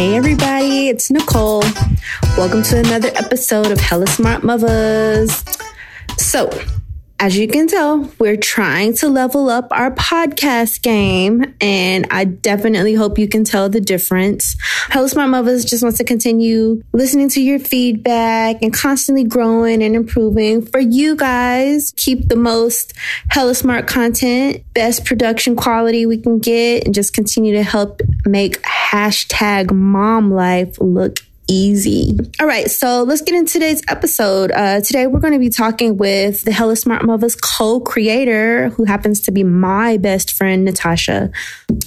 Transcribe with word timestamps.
Hey, 0.00 0.16
everybody, 0.16 0.88
it's 0.88 1.10
Nicole. 1.10 1.62
Welcome 2.38 2.62
to 2.62 2.78
another 2.78 3.10
episode 3.16 3.70
of 3.70 3.78
Hella 3.78 4.06
Smart 4.06 4.42
Mothers. 4.42 5.44
So, 6.16 6.48
as 7.20 7.36
you 7.36 7.46
can 7.46 7.68
tell, 7.68 8.10
we're 8.18 8.38
trying 8.38 8.94
to 8.94 9.08
level 9.10 9.50
up 9.50 9.68
our 9.72 9.90
podcast 9.90 10.80
game, 10.80 11.54
and 11.60 12.06
I 12.10 12.24
definitely 12.24 12.94
hope 12.94 13.18
you 13.18 13.28
can 13.28 13.44
tell 13.44 13.68
the 13.68 13.80
difference. 13.80 14.56
Hella 14.88 15.06
Smart 15.06 15.28
Mothers 15.28 15.66
just 15.66 15.82
wants 15.82 15.98
to 15.98 16.04
continue 16.04 16.82
listening 16.94 17.28
to 17.28 17.42
your 17.42 17.58
feedback 17.58 18.62
and 18.62 18.72
constantly 18.72 19.24
growing 19.24 19.82
and 19.82 19.94
improving 19.94 20.64
for 20.64 20.80
you 20.80 21.14
guys. 21.14 21.92
Keep 21.98 22.28
the 22.28 22.36
most 22.36 22.94
Hella 23.28 23.54
Smart 23.54 23.86
content, 23.86 24.64
best 24.72 25.04
production 25.04 25.56
quality 25.56 26.06
we 26.06 26.16
can 26.16 26.38
get, 26.38 26.86
and 26.86 26.94
just 26.94 27.12
continue 27.12 27.52
to 27.52 27.62
help 27.62 28.00
make 28.24 28.62
hashtag 28.62 29.70
mom 29.70 30.32
life 30.32 30.78
look 30.80 31.18
easy. 31.50 32.16
All 32.38 32.46
right, 32.46 32.70
so 32.70 33.02
let's 33.02 33.22
get 33.22 33.34
into 33.34 33.54
today's 33.54 33.82
episode. 33.88 34.52
Uh, 34.52 34.80
today 34.80 35.06
we're 35.08 35.20
going 35.20 35.32
to 35.32 35.38
be 35.38 35.50
talking 35.50 35.96
with 35.96 36.44
the 36.44 36.52
Hella 36.52 36.76
Smart 36.76 37.04
Mothers 37.04 37.34
co-creator, 37.34 38.70
who 38.70 38.84
happens 38.84 39.20
to 39.22 39.32
be 39.32 39.42
my 39.42 39.96
best 39.96 40.32
friend, 40.32 40.64
Natasha. 40.64 41.30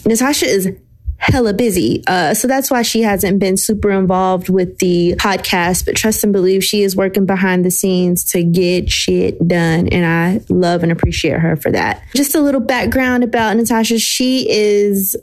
Natasha 0.06 0.46
is 0.46 0.70
hella 1.18 1.54
busy. 1.54 2.04
Uh, 2.06 2.34
so 2.34 2.50
that's 2.50 2.70
why 2.70 2.82
she 2.82 3.02
hasn't 3.02 3.40
been 3.40 3.56
super 3.56 3.90
involved 3.92 4.50
with 4.50 4.80
the 4.80 5.16
podcast, 5.18 5.86
but 5.86 5.96
trust 5.96 6.22
and 6.26 6.34
believe 6.34 6.62
she 6.62 6.84
is 6.84 6.98
working 6.98 7.26
behind 7.26 7.64
the 7.64 7.72
scenes 7.72 8.26
to 8.26 8.44
get 8.44 8.92
shit 8.92 9.48
done. 9.48 9.88
And 9.88 10.06
I 10.06 10.42
love 10.50 10.84
and 10.84 10.92
appreciate 10.92 11.40
her 11.40 11.56
for 11.56 11.72
that. 11.72 12.04
Just 12.14 12.36
a 12.36 12.42
little 12.42 12.60
background 12.60 13.24
about 13.24 13.56
Natasha. 13.56 14.00
She 14.00 14.46
is, 14.50 15.16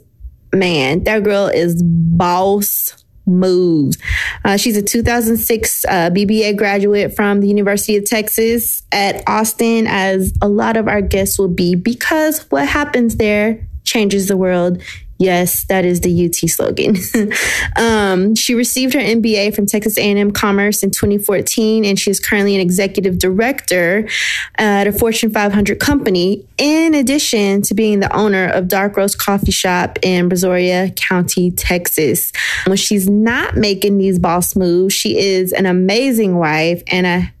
man, 0.51 1.03
that 1.03 1.23
girl 1.23 1.45
is 1.45 1.83
boss 1.83 2.95
moves. 3.25 3.97
Uh, 4.43 4.57
she's 4.57 4.77
a 4.77 4.81
2006 4.81 5.85
uh, 5.85 5.89
BBA 6.09 6.57
graduate 6.57 7.15
from 7.15 7.41
the 7.41 7.47
University 7.47 7.97
of 7.97 8.05
Texas 8.05 8.83
at 8.91 9.23
Austin, 9.27 9.87
as 9.87 10.33
a 10.41 10.47
lot 10.47 10.77
of 10.77 10.87
our 10.87 11.01
guests 11.01 11.37
will 11.37 11.47
be, 11.47 11.75
because 11.75 12.39
what 12.51 12.67
happens 12.67 13.17
there 13.17 13.67
changes 13.83 14.27
the 14.27 14.37
world. 14.37 14.81
Yes, 15.21 15.65
that 15.65 15.85
is 15.85 16.01
the 16.01 16.25
UT 16.25 16.49
slogan. 16.49 16.97
um, 17.75 18.33
she 18.33 18.55
received 18.55 18.95
her 18.95 18.99
MBA 18.99 19.53
from 19.53 19.67
Texas 19.67 19.95
A&M 19.99 20.31
Commerce 20.31 20.81
in 20.81 20.89
2014, 20.89 21.85
and 21.85 21.99
she 21.99 22.09
is 22.09 22.19
currently 22.19 22.55
an 22.55 22.61
executive 22.61 23.19
director 23.19 24.09
at 24.55 24.87
a 24.87 24.91
Fortune 24.91 25.29
500 25.29 25.79
company. 25.79 26.43
In 26.57 26.95
addition 26.95 27.61
to 27.61 27.75
being 27.75 27.99
the 27.99 28.11
owner 28.15 28.47
of 28.47 28.67
Dark 28.67 28.97
Roast 28.97 29.19
Coffee 29.19 29.51
Shop 29.51 29.99
in 30.01 30.27
Brazoria 30.27 30.95
County, 30.95 31.51
Texas. 31.51 32.31
When 32.65 32.77
she's 32.77 33.07
not 33.07 33.55
making 33.55 33.99
these 33.99 34.17
boss 34.17 34.55
moves, 34.55 34.95
she 34.95 35.19
is 35.19 35.53
an 35.53 35.67
amazing 35.67 36.37
wife 36.37 36.81
and 36.87 37.05
a 37.05 37.31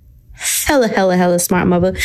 hella, 0.41 0.87
hella, 0.87 1.15
hella 1.17 1.39
smart 1.39 1.67
mother 1.67 1.95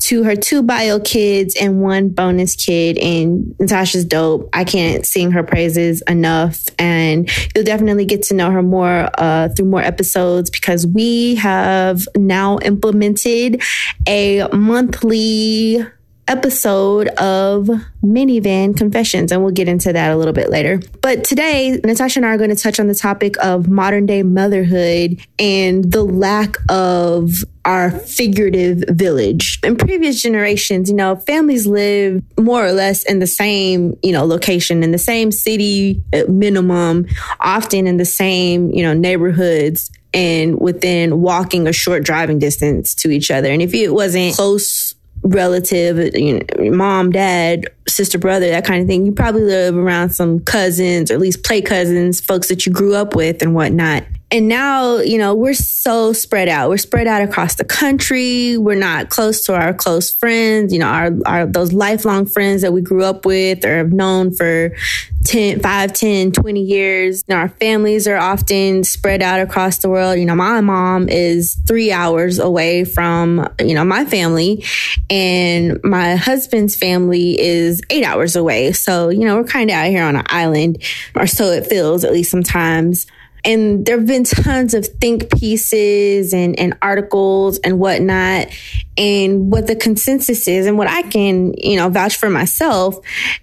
to 0.00 0.22
her 0.22 0.36
two 0.36 0.62
bio 0.62 1.00
kids 1.00 1.56
and 1.60 1.82
one 1.82 2.08
bonus 2.08 2.56
kid. 2.56 2.98
And 2.98 3.54
Natasha's 3.58 4.04
dope. 4.04 4.48
I 4.52 4.64
can't 4.64 5.04
sing 5.04 5.30
her 5.32 5.42
praises 5.42 6.02
enough. 6.02 6.64
And 6.78 7.30
you'll 7.54 7.64
definitely 7.64 8.04
get 8.04 8.22
to 8.24 8.34
know 8.34 8.50
her 8.50 8.62
more 8.62 9.10
uh, 9.18 9.48
through 9.50 9.66
more 9.66 9.82
episodes 9.82 10.50
because 10.50 10.86
we 10.86 11.34
have 11.36 12.06
now 12.16 12.58
implemented 12.60 13.62
a 14.06 14.48
monthly 14.52 15.84
episode 16.28 17.08
of 17.08 17.68
Minivan 18.02 18.76
Confessions, 18.76 19.32
and 19.32 19.42
we'll 19.42 19.52
get 19.52 19.68
into 19.68 19.92
that 19.92 20.12
a 20.12 20.16
little 20.16 20.32
bit 20.32 20.50
later. 20.50 20.80
But 21.00 21.24
today, 21.24 21.80
Natasha 21.84 22.20
and 22.20 22.26
I 22.26 22.30
are 22.30 22.38
going 22.38 22.50
to 22.50 22.56
touch 22.56 22.78
on 22.78 22.86
the 22.86 22.94
topic 22.94 23.36
of 23.42 23.68
modern 23.68 24.06
day 24.06 24.22
motherhood 24.22 25.20
and 25.38 25.90
the 25.90 26.04
lack 26.04 26.56
of 26.68 27.44
our 27.64 27.90
figurative 27.90 28.84
village. 28.88 29.58
In 29.62 29.76
previous 29.76 30.22
generations, 30.22 30.88
you 30.88 30.96
know, 30.96 31.16
families 31.16 31.66
lived 31.66 32.22
more 32.38 32.64
or 32.64 32.72
less 32.72 33.04
in 33.04 33.18
the 33.18 33.26
same, 33.26 33.98
you 34.02 34.12
know, 34.12 34.24
location, 34.24 34.82
in 34.82 34.92
the 34.92 34.98
same 34.98 35.32
city 35.32 36.02
minimum, 36.28 37.06
often 37.40 37.86
in 37.86 37.96
the 37.96 38.04
same, 38.04 38.70
you 38.70 38.82
know, 38.82 38.94
neighborhoods 38.94 39.90
and 40.14 40.58
within 40.58 41.20
walking 41.20 41.66
a 41.68 41.72
short 41.72 42.02
driving 42.02 42.38
distance 42.38 42.94
to 42.94 43.10
each 43.10 43.30
other. 43.30 43.50
And 43.50 43.60
if 43.60 43.74
it 43.74 43.90
wasn't 43.90 44.34
close 44.34 44.87
relative, 45.28 46.14
you 46.14 46.40
know, 46.40 46.70
mom, 46.70 47.10
dad, 47.10 47.66
sister, 47.86 48.18
brother, 48.18 48.48
that 48.50 48.64
kind 48.64 48.82
of 48.82 48.88
thing, 48.88 49.06
you 49.06 49.12
probably 49.12 49.42
live 49.42 49.76
around 49.76 50.10
some 50.10 50.40
cousins 50.40 51.10
or 51.10 51.14
at 51.14 51.20
least 51.20 51.44
play 51.44 51.62
cousins, 51.62 52.20
folks 52.20 52.48
that 52.48 52.66
you 52.66 52.72
grew 52.72 52.94
up 52.94 53.14
with 53.14 53.42
and 53.42 53.54
whatnot. 53.54 54.04
And 54.30 54.46
now, 54.46 54.98
you 54.98 55.16
know, 55.16 55.34
we're 55.34 55.54
so 55.54 56.12
spread 56.12 56.48
out. 56.48 56.68
We're 56.68 56.76
spread 56.76 57.06
out 57.06 57.22
across 57.22 57.54
the 57.54 57.64
country. 57.64 58.58
We're 58.58 58.74
not 58.74 59.08
close 59.08 59.46
to 59.46 59.54
our 59.54 59.72
close 59.72 60.10
friends, 60.10 60.70
you 60.70 60.78
know, 60.78 60.86
our, 60.86 61.10
our 61.24 61.46
those 61.46 61.72
lifelong 61.72 62.26
friends 62.26 62.60
that 62.60 62.74
we 62.74 62.82
grew 62.82 63.04
up 63.04 63.24
with 63.24 63.64
or 63.64 63.78
have 63.78 63.90
known 63.90 64.34
for 64.34 64.76
10, 65.24 65.60
5, 65.60 65.92
10, 65.94 66.32
20 66.32 66.60
years. 66.60 67.24
You 67.26 67.34
know, 67.34 67.40
our 67.40 67.48
families 67.48 68.06
are 68.06 68.18
often 68.18 68.84
spread 68.84 69.22
out 69.22 69.40
across 69.40 69.78
the 69.78 69.88
world. 69.88 70.18
You 70.18 70.26
know, 70.26 70.34
my 70.34 70.60
mom 70.60 71.08
is 71.08 71.54
three 71.66 71.90
hours 71.90 72.38
away 72.38 72.84
from, 72.84 73.48
you 73.58 73.74
know, 73.74 73.84
my 73.84 74.04
family 74.04 74.62
and 75.08 75.82
my 75.82 76.16
husband's 76.16 76.76
family 76.76 77.40
is 77.40 77.80
eight 77.88 78.04
hours 78.04 78.36
away. 78.36 78.72
So, 78.72 79.08
you 79.08 79.24
know, 79.24 79.36
we're 79.36 79.44
kind 79.44 79.70
of 79.70 79.76
out 79.76 79.86
here 79.86 80.04
on 80.04 80.16
an 80.16 80.26
island 80.26 80.82
or 81.14 81.26
so 81.26 81.46
it 81.46 81.66
feels, 81.66 82.04
at 82.04 82.12
least 82.12 82.30
sometimes. 82.30 83.06
And 83.44 83.86
there 83.86 83.98
have 83.98 84.06
been 84.06 84.24
tons 84.24 84.74
of 84.74 84.86
think 84.86 85.30
pieces 85.38 86.32
and, 86.32 86.58
and 86.58 86.76
articles 86.82 87.58
and 87.58 87.78
whatnot. 87.78 88.48
And 88.96 89.50
what 89.50 89.66
the 89.66 89.76
consensus 89.76 90.48
is, 90.48 90.66
and 90.66 90.76
what 90.76 90.88
I 90.88 91.02
can, 91.02 91.54
you 91.54 91.76
know, 91.76 91.88
vouch 91.88 92.16
for 92.16 92.30
myself 92.30 92.98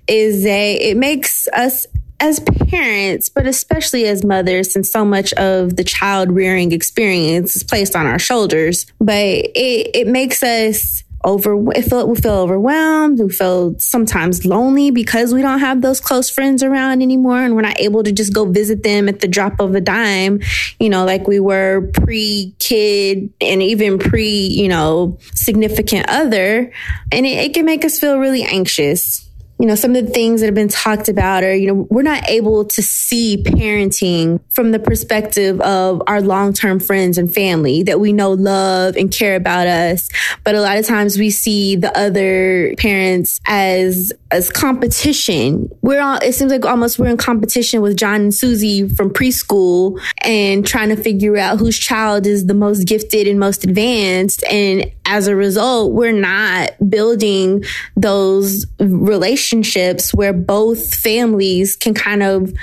is 0.07 0.43
that 0.43 0.49
it 0.49 0.97
makes 0.97 1.47
us 1.49 1.87
as 2.19 2.39
parents, 2.39 3.29
but 3.29 3.45
especially 3.45 4.05
as 4.05 4.23
mothers, 4.23 4.71
since 4.71 4.89
so 4.91 5.03
much 5.03 5.33
of 5.33 5.75
the 5.75 5.83
child 5.83 6.31
rearing 6.31 6.71
experience 6.71 7.55
is 7.55 7.63
placed 7.63 7.95
on 7.95 8.05
our 8.05 8.19
shoulders, 8.19 8.85
but 8.99 9.15
it, 9.15 9.91
it 9.93 10.07
makes 10.07 10.41
us 10.41 11.03
over 11.25 11.57
we 11.57 11.81
feel, 11.81 12.07
we 12.07 12.15
feel 12.15 12.33
overwhelmed. 12.33 13.19
We 13.19 13.29
feel 13.29 13.77
sometimes 13.79 14.45
lonely 14.45 14.91
because 14.91 15.33
we 15.33 15.41
don't 15.41 15.59
have 15.59 15.81
those 15.81 15.99
close 15.99 16.29
friends 16.29 16.63
around 16.63 17.01
anymore 17.01 17.39
and 17.39 17.55
we're 17.55 17.61
not 17.61 17.79
able 17.81 18.03
to 18.03 18.11
just 18.11 18.33
go 18.33 18.45
visit 18.45 18.83
them 18.83 19.09
at 19.09 19.19
the 19.19 19.27
drop 19.27 19.59
of 19.59 19.75
a 19.75 19.81
dime 19.81 20.39
you 20.79 20.89
know 20.89 21.05
like 21.05 21.27
we 21.27 21.39
were 21.39 21.89
pre-kid 21.93 23.33
and 23.41 23.61
even 23.61 23.99
pre 23.99 24.29
you 24.29 24.67
know 24.67 25.17
significant 25.33 26.07
other. 26.07 26.71
And 27.11 27.25
it, 27.25 27.45
it 27.45 27.53
can 27.53 27.65
make 27.65 27.83
us 27.83 27.99
feel 27.99 28.19
really 28.19 28.43
anxious 28.43 29.24
you 29.57 29.67
know, 29.67 29.75
some 29.75 29.95
of 29.95 30.05
the 30.05 30.11
things 30.11 30.41
that 30.41 30.47
have 30.47 30.55
been 30.55 30.67
talked 30.67 31.07
about 31.07 31.43
are, 31.43 31.55
you 31.55 31.67
know, 31.67 31.87
we're 31.89 32.01
not 32.01 32.29
able 32.29 32.65
to 32.65 32.83
see 32.83 33.41
parenting 33.41 34.41
from 34.49 34.71
the 34.71 34.79
perspective 34.79 35.61
of 35.61 36.01
our 36.07 36.21
long 36.21 36.51
term 36.51 36.77
friends 36.77 37.17
and 37.17 37.33
family 37.33 37.81
that 37.83 37.99
we 37.99 38.11
know 38.11 38.31
love 38.31 38.97
and 38.97 39.11
care 39.11 39.35
about 39.37 39.67
us. 39.67 40.09
But 40.43 40.55
a 40.55 40.61
lot 40.61 40.77
of 40.77 40.85
times 40.85 41.17
we 41.17 41.29
see 41.29 41.77
the 41.77 41.97
other 41.97 42.75
parents 42.77 43.39
as 43.45 44.11
as 44.29 44.49
competition. 44.49 45.69
We're 45.81 46.01
all 46.01 46.17
it 46.17 46.33
seems 46.33 46.51
like 46.51 46.65
almost 46.65 46.99
we're 46.99 47.07
in 47.07 47.17
competition 47.17 47.81
with 47.81 47.95
John 47.95 48.21
and 48.21 48.33
Susie 48.33 48.89
from 48.89 49.09
preschool 49.09 50.01
and 50.17 50.67
trying 50.67 50.89
to 50.89 50.97
figure 50.97 51.37
out 51.37 51.59
whose 51.59 51.79
child 51.79 52.27
is 52.27 52.47
the 52.47 52.53
most 52.53 52.85
gifted 52.85 53.25
and 53.25 53.39
most 53.39 53.63
advanced. 53.63 54.43
And 54.51 54.91
as 55.05 55.27
a 55.27 55.35
result, 55.35 55.93
we're 55.93 56.11
not 56.11 56.71
building 56.89 57.63
those 57.95 58.65
relationships 58.79 59.44
where 60.13 60.33
both 60.33 60.93
families 60.93 61.75
can 61.75 61.93
kind 61.93 62.23
of 62.23 62.53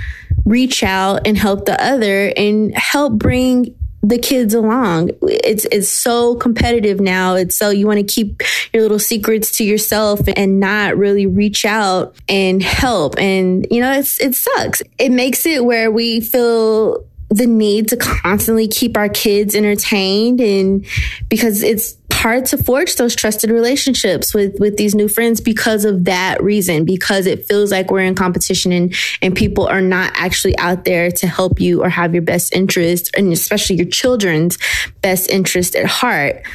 reach 0.44 0.82
out 0.82 1.26
and 1.26 1.36
help 1.36 1.66
the 1.66 1.82
other 1.82 2.32
and 2.36 2.76
help 2.76 3.14
bring 3.14 3.74
the 4.02 4.18
kids 4.18 4.52
along. 4.52 5.10
It's 5.22 5.64
it's 5.66 5.88
so 5.88 6.34
competitive 6.34 7.00
now. 7.00 7.36
It's 7.36 7.56
so 7.56 7.70
you 7.70 7.86
want 7.86 7.98
to 7.98 8.04
keep 8.04 8.42
your 8.72 8.82
little 8.82 8.98
secrets 8.98 9.56
to 9.58 9.64
yourself 9.64 10.20
and 10.36 10.58
not 10.58 10.96
really 10.96 11.26
reach 11.26 11.64
out 11.64 12.16
and 12.28 12.62
help. 12.62 13.18
And 13.18 13.66
you 13.70 13.80
know, 13.80 13.92
it's 13.92 14.20
it 14.20 14.34
sucks. 14.34 14.82
It 14.98 15.10
makes 15.12 15.46
it 15.46 15.64
where 15.64 15.90
we 15.90 16.20
feel 16.20 17.04
the 17.30 17.46
need 17.46 17.88
to 17.88 17.96
constantly 17.96 18.68
keep 18.68 18.96
our 18.96 19.08
kids 19.08 19.54
entertained 19.54 20.40
and 20.40 20.84
because 21.28 21.62
it's 21.62 21.96
hard 22.22 22.46
to 22.46 22.56
forge 22.56 22.94
those 22.94 23.16
trusted 23.16 23.50
relationships 23.50 24.32
with 24.32 24.54
with 24.60 24.76
these 24.76 24.94
new 24.94 25.08
friends 25.08 25.40
because 25.40 25.84
of 25.84 26.04
that 26.04 26.40
reason 26.40 26.84
because 26.84 27.26
it 27.26 27.44
feels 27.46 27.72
like 27.72 27.90
we're 27.90 27.98
in 27.98 28.14
competition 28.14 28.70
and 28.70 28.94
and 29.20 29.34
people 29.34 29.66
are 29.66 29.80
not 29.80 30.12
actually 30.14 30.56
out 30.58 30.84
there 30.84 31.10
to 31.10 31.26
help 31.26 31.60
you 31.60 31.82
or 31.82 31.88
have 31.88 32.14
your 32.14 32.22
best 32.22 32.54
interest 32.54 33.10
and 33.16 33.32
especially 33.32 33.74
your 33.74 33.86
children's 33.86 34.56
best 35.00 35.28
interest 35.30 35.74
at 35.74 35.84
heart. 35.84 36.46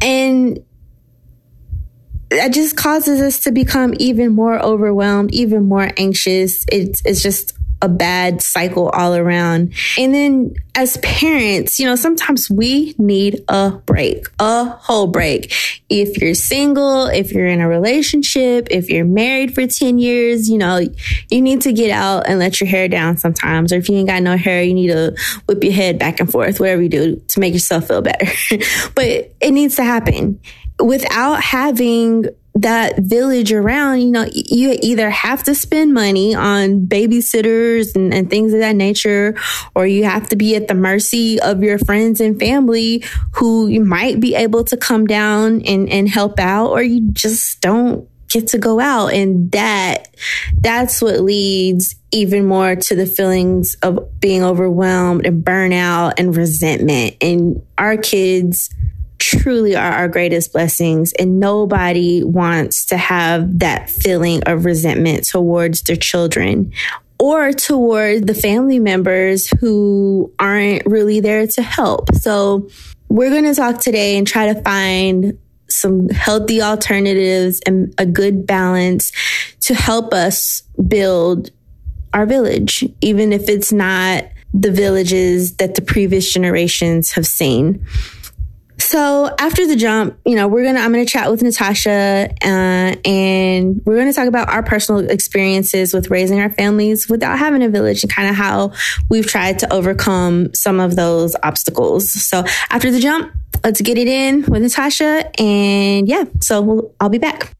And 0.00 0.64
that 2.28 2.52
just 2.52 2.76
causes 2.76 3.20
us 3.20 3.40
to 3.40 3.50
become 3.50 3.92
even 3.98 4.32
more 4.32 4.56
overwhelmed 4.60 5.34
even 5.34 5.64
more 5.64 5.90
anxious. 5.96 6.64
It's 6.70 7.02
it's 7.04 7.22
just 7.24 7.58
a 7.82 7.88
bad 7.88 8.42
cycle 8.42 8.88
all 8.90 9.14
around. 9.14 9.72
And 9.98 10.14
then 10.14 10.54
as 10.74 10.96
parents, 10.98 11.80
you 11.80 11.86
know, 11.86 11.96
sometimes 11.96 12.50
we 12.50 12.94
need 12.98 13.42
a 13.48 13.70
break, 13.86 14.26
a 14.38 14.64
whole 14.64 15.06
break. 15.06 15.52
If 15.88 16.18
you're 16.18 16.34
single, 16.34 17.06
if 17.06 17.32
you're 17.32 17.46
in 17.46 17.60
a 17.60 17.68
relationship, 17.68 18.68
if 18.70 18.88
you're 18.88 19.04
married 19.04 19.54
for 19.54 19.66
10 19.66 19.98
years, 19.98 20.48
you 20.48 20.58
know, 20.58 20.80
you 21.30 21.42
need 21.42 21.62
to 21.62 21.72
get 21.72 21.90
out 21.90 22.28
and 22.28 22.38
let 22.38 22.60
your 22.60 22.68
hair 22.68 22.88
down 22.88 23.16
sometimes. 23.16 23.72
Or 23.72 23.76
if 23.76 23.88
you 23.88 23.96
ain't 23.96 24.08
got 24.08 24.22
no 24.22 24.36
hair, 24.36 24.62
you 24.62 24.74
need 24.74 24.88
to 24.88 25.16
whip 25.46 25.64
your 25.64 25.72
head 25.72 25.98
back 25.98 26.20
and 26.20 26.30
forth, 26.30 26.60
whatever 26.60 26.82
you 26.82 26.88
do 26.88 27.16
to 27.16 27.40
make 27.40 27.52
yourself 27.52 27.88
feel 27.88 28.02
better. 28.02 28.26
but 28.94 29.34
it 29.40 29.50
needs 29.52 29.76
to 29.76 29.84
happen 29.84 30.40
without 30.78 31.42
having 31.42 32.26
that 32.62 32.98
village 32.98 33.52
around, 33.52 34.00
you 34.00 34.10
know, 34.10 34.26
you 34.32 34.76
either 34.82 35.10
have 35.10 35.42
to 35.44 35.54
spend 35.54 35.94
money 35.94 36.34
on 36.34 36.86
babysitters 36.86 37.94
and, 37.94 38.12
and, 38.12 38.30
things 38.30 38.52
of 38.52 38.60
that 38.60 38.76
nature, 38.76 39.34
or 39.74 39.86
you 39.86 40.04
have 40.04 40.28
to 40.28 40.36
be 40.36 40.56
at 40.56 40.68
the 40.68 40.74
mercy 40.74 41.40
of 41.40 41.62
your 41.62 41.78
friends 41.78 42.20
and 42.20 42.38
family 42.38 43.02
who 43.34 43.66
you 43.66 43.84
might 43.84 44.20
be 44.20 44.34
able 44.34 44.62
to 44.64 44.76
come 44.76 45.06
down 45.06 45.62
and, 45.62 45.88
and 45.88 46.08
help 46.08 46.38
out, 46.38 46.68
or 46.68 46.82
you 46.82 47.10
just 47.12 47.60
don't 47.60 48.08
get 48.28 48.48
to 48.48 48.58
go 48.58 48.78
out. 48.78 49.08
And 49.08 49.50
that, 49.52 50.14
that's 50.60 51.02
what 51.02 51.20
leads 51.20 51.96
even 52.12 52.46
more 52.46 52.76
to 52.76 52.94
the 52.94 53.06
feelings 53.06 53.74
of 53.82 54.20
being 54.20 54.42
overwhelmed 54.42 55.26
and 55.26 55.44
burnout 55.44 56.14
and 56.18 56.36
resentment. 56.36 57.16
And 57.20 57.62
our 57.78 57.96
kids, 57.96 58.70
truly 59.20 59.76
are 59.76 59.92
our 59.92 60.08
greatest 60.08 60.52
blessings. 60.52 61.12
And 61.12 61.38
nobody 61.38 62.24
wants 62.24 62.86
to 62.86 62.96
have 62.96 63.60
that 63.60 63.88
feeling 63.88 64.42
of 64.44 64.64
resentment 64.64 65.24
towards 65.24 65.82
their 65.82 65.96
children 65.96 66.72
or 67.18 67.52
toward 67.52 68.26
the 68.26 68.34
family 68.34 68.78
members 68.78 69.48
who 69.60 70.32
aren't 70.38 70.84
really 70.86 71.20
there 71.20 71.46
to 71.46 71.62
help. 71.62 72.12
So 72.14 72.68
we're 73.08 73.30
going 73.30 73.44
to 73.44 73.54
talk 73.54 73.80
today 73.80 74.16
and 74.16 74.26
try 74.26 74.52
to 74.52 74.62
find 74.62 75.38
some 75.68 76.08
healthy 76.08 76.62
alternatives 76.62 77.60
and 77.66 77.94
a 77.98 78.06
good 78.06 78.46
balance 78.46 79.12
to 79.60 79.74
help 79.74 80.12
us 80.12 80.62
build 80.88 81.50
our 82.12 82.26
village, 82.26 82.84
even 83.00 83.32
if 83.32 83.48
it's 83.48 83.72
not 83.72 84.24
the 84.52 84.72
villages 84.72 85.56
that 85.56 85.74
the 85.76 85.82
previous 85.82 86.32
generations 86.32 87.12
have 87.12 87.26
seen. 87.26 87.86
So 88.90 89.32
after 89.38 89.68
the 89.68 89.76
jump, 89.76 90.18
you 90.26 90.34
know, 90.34 90.48
we're 90.48 90.64
gonna 90.64 90.80
I'm 90.80 90.90
gonna 90.90 91.06
chat 91.06 91.30
with 91.30 91.44
Natasha, 91.44 92.28
uh, 92.42 92.96
and 93.04 93.80
we're 93.84 93.96
gonna 93.96 94.12
talk 94.12 94.26
about 94.26 94.48
our 94.48 94.64
personal 94.64 95.08
experiences 95.08 95.94
with 95.94 96.10
raising 96.10 96.40
our 96.40 96.50
families 96.50 97.08
without 97.08 97.38
having 97.38 97.62
a 97.62 97.68
village, 97.68 98.02
and 98.02 98.12
kind 98.12 98.28
of 98.28 98.34
how 98.34 98.72
we've 99.08 99.28
tried 99.28 99.60
to 99.60 99.72
overcome 99.72 100.52
some 100.54 100.80
of 100.80 100.96
those 100.96 101.36
obstacles. 101.44 102.10
So 102.10 102.42
after 102.70 102.90
the 102.90 102.98
jump, 102.98 103.32
let's 103.62 103.80
get 103.80 103.96
it 103.96 104.08
in 104.08 104.42
with 104.46 104.60
Natasha, 104.60 105.30
and 105.40 106.08
yeah, 106.08 106.24
so 106.40 106.60
we'll, 106.60 106.92
I'll 106.98 107.08
be 107.08 107.18
back. 107.18 107.54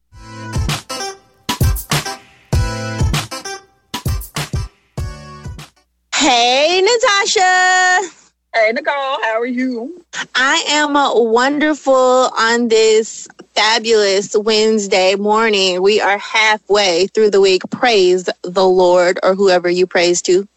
Hey, 6.13 6.81
Natasha. 6.81 8.20
Hey, 8.53 8.73
Nicole, 8.73 8.93
how 8.93 9.39
are 9.39 9.45
you? 9.45 10.03
I 10.35 10.63
am 10.67 10.93
wonderful 10.95 11.93
on 11.95 12.67
this 12.67 13.29
fabulous 13.55 14.35
Wednesday 14.35 15.15
morning. 15.15 15.81
We 15.81 16.01
are 16.01 16.17
halfway 16.17 17.07
through 17.07 17.31
the 17.31 17.39
week. 17.39 17.63
Praise 17.69 18.29
the 18.41 18.65
Lord 18.67 19.19
or 19.23 19.35
whoever 19.35 19.69
you 19.69 19.87
praise 19.87 20.21
to. 20.23 20.49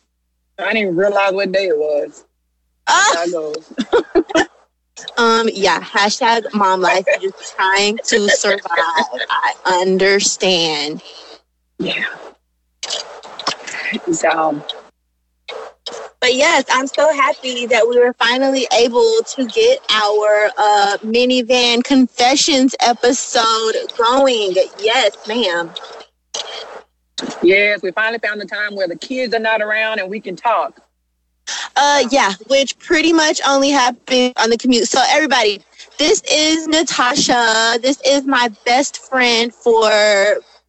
I 0.59 0.65
didn't 0.65 0.79
even 0.79 0.97
realize 0.97 1.35
what 1.35 1.53
day 1.53 1.69
it 1.69 1.79
was. 1.79 2.25
Uh, 2.89 3.17
um, 5.17 5.49
yeah, 5.53 5.81
hashtag 5.81 6.53
mom 6.53 6.81
life. 6.81 7.07
Just 7.21 7.55
trying 7.57 7.99
to 7.99 8.29
survive. 8.29 8.61
I 8.71 9.55
understand. 9.67 11.01
Yeah. 11.79 12.07
So 14.13 14.65
but 16.25 16.37
yes, 16.37 16.65
I'm 16.71 16.87
so 16.87 17.13
happy 17.13 17.67
that 17.67 17.87
we 17.87 17.99
were 17.99 18.15
finally 18.15 18.67
able 18.73 19.19
to 19.27 19.45
get 19.45 19.79
our 19.91 20.51
uh, 20.57 20.97
minivan 21.03 21.85
confessions 21.85 22.75
episode 22.81 23.75
going. 23.99 24.55
Yes, 24.79 25.29
ma'am. 25.29 25.71
Yes, 27.43 27.83
we 27.83 27.91
finally 27.91 28.21
found 28.21 28.41
the 28.41 28.47
time 28.47 28.75
where 28.75 28.89
the 28.89 28.97
kids 28.97 29.35
are 29.35 29.39
not 29.39 29.61
around 29.61 30.01
and 30.01 30.09
we 30.09 30.19
can 30.19 30.35
talk. 30.35 30.81
Uh, 31.77 32.09
yeah, 32.11 32.33
which 32.49 32.79
pretty 32.79 33.13
much 33.13 33.43
only 33.47 33.69
happened 33.69 34.33
on 34.39 34.49
the 34.49 34.57
commute. 34.57 34.89
So 34.89 35.03
everybody, 35.07 35.63
this 35.99 36.23
is 36.33 36.67
Natasha. 36.67 37.79
This 37.83 38.01
is 38.07 38.25
my 38.25 38.49
best 38.65 38.97
friend 39.11 39.55
for 39.55 39.91